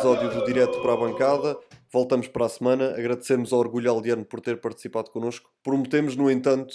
Episódio 0.00 0.30
do 0.30 0.46
Direto 0.46 0.80
para 0.80 0.94
a 0.94 0.96
Bancada. 0.96 1.58
Voltamos 1.92 2.26
para 2.26 2.46
a 2.46 2.48
semana. 2.48 2.94
Agradecemos 2.96 3.52
ao 3.52 3.58
Orgulho 3.58 3.90
Aldeano 3.90 4.24
por 4.24 4.40
ter 4.40 4.58
participado 4.58 5.10
connosco. 5.10 5.50
Prometemos, 5.62 6.16
no 6.16 6.30
entanto, 6.30 6.74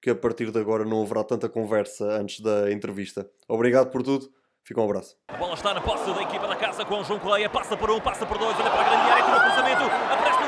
que 0.00 0.08
a 0.08 0.14
partir 0.14 0.52
de 0.52 0.58
agora 0.60 0.84
não 0.84 1.02
haverá 1.02 1.24
tanta 1.24 1.48
conversa 1.48 2.04
antes 2.04 2.38
da 2.38 2.70
entrevista. 2.70 3.28
Obrigado 3.48 3.90
por 3.90 4.04
tudo. 4.04 4.30
Fica 4.62 4.80
um 4.80 4.84
abraço. 4.84 5.16
A 5.26 5.36
bola 5.36 5.54
está 5.54 5.74
na 5.74 5.80
posse 5.80 6.14
da 6.14 6.22
equipa 6.22 6.46
da 6.46 6.54
casa 6.54 6.84
com 6.84 7.00
o 7.00 7.02
João 7.02 7.18
Correia. 7.18 7.50
Passa 7.50 7.76
por 7.76 7.90
um, 7.90 8.00
passa 8.00 8.24
por 8.24 8.38
dois, 8.38 8.56
olha 8.56 8.70
para 8.70 8.80
a 8.80 8.84
grande 8.84 9.10
área, 9.10 9.24
tira 9.24 9.36
o 9.36 9.40
cruzamento, 9.40 9.82
aparece 9.82 10.39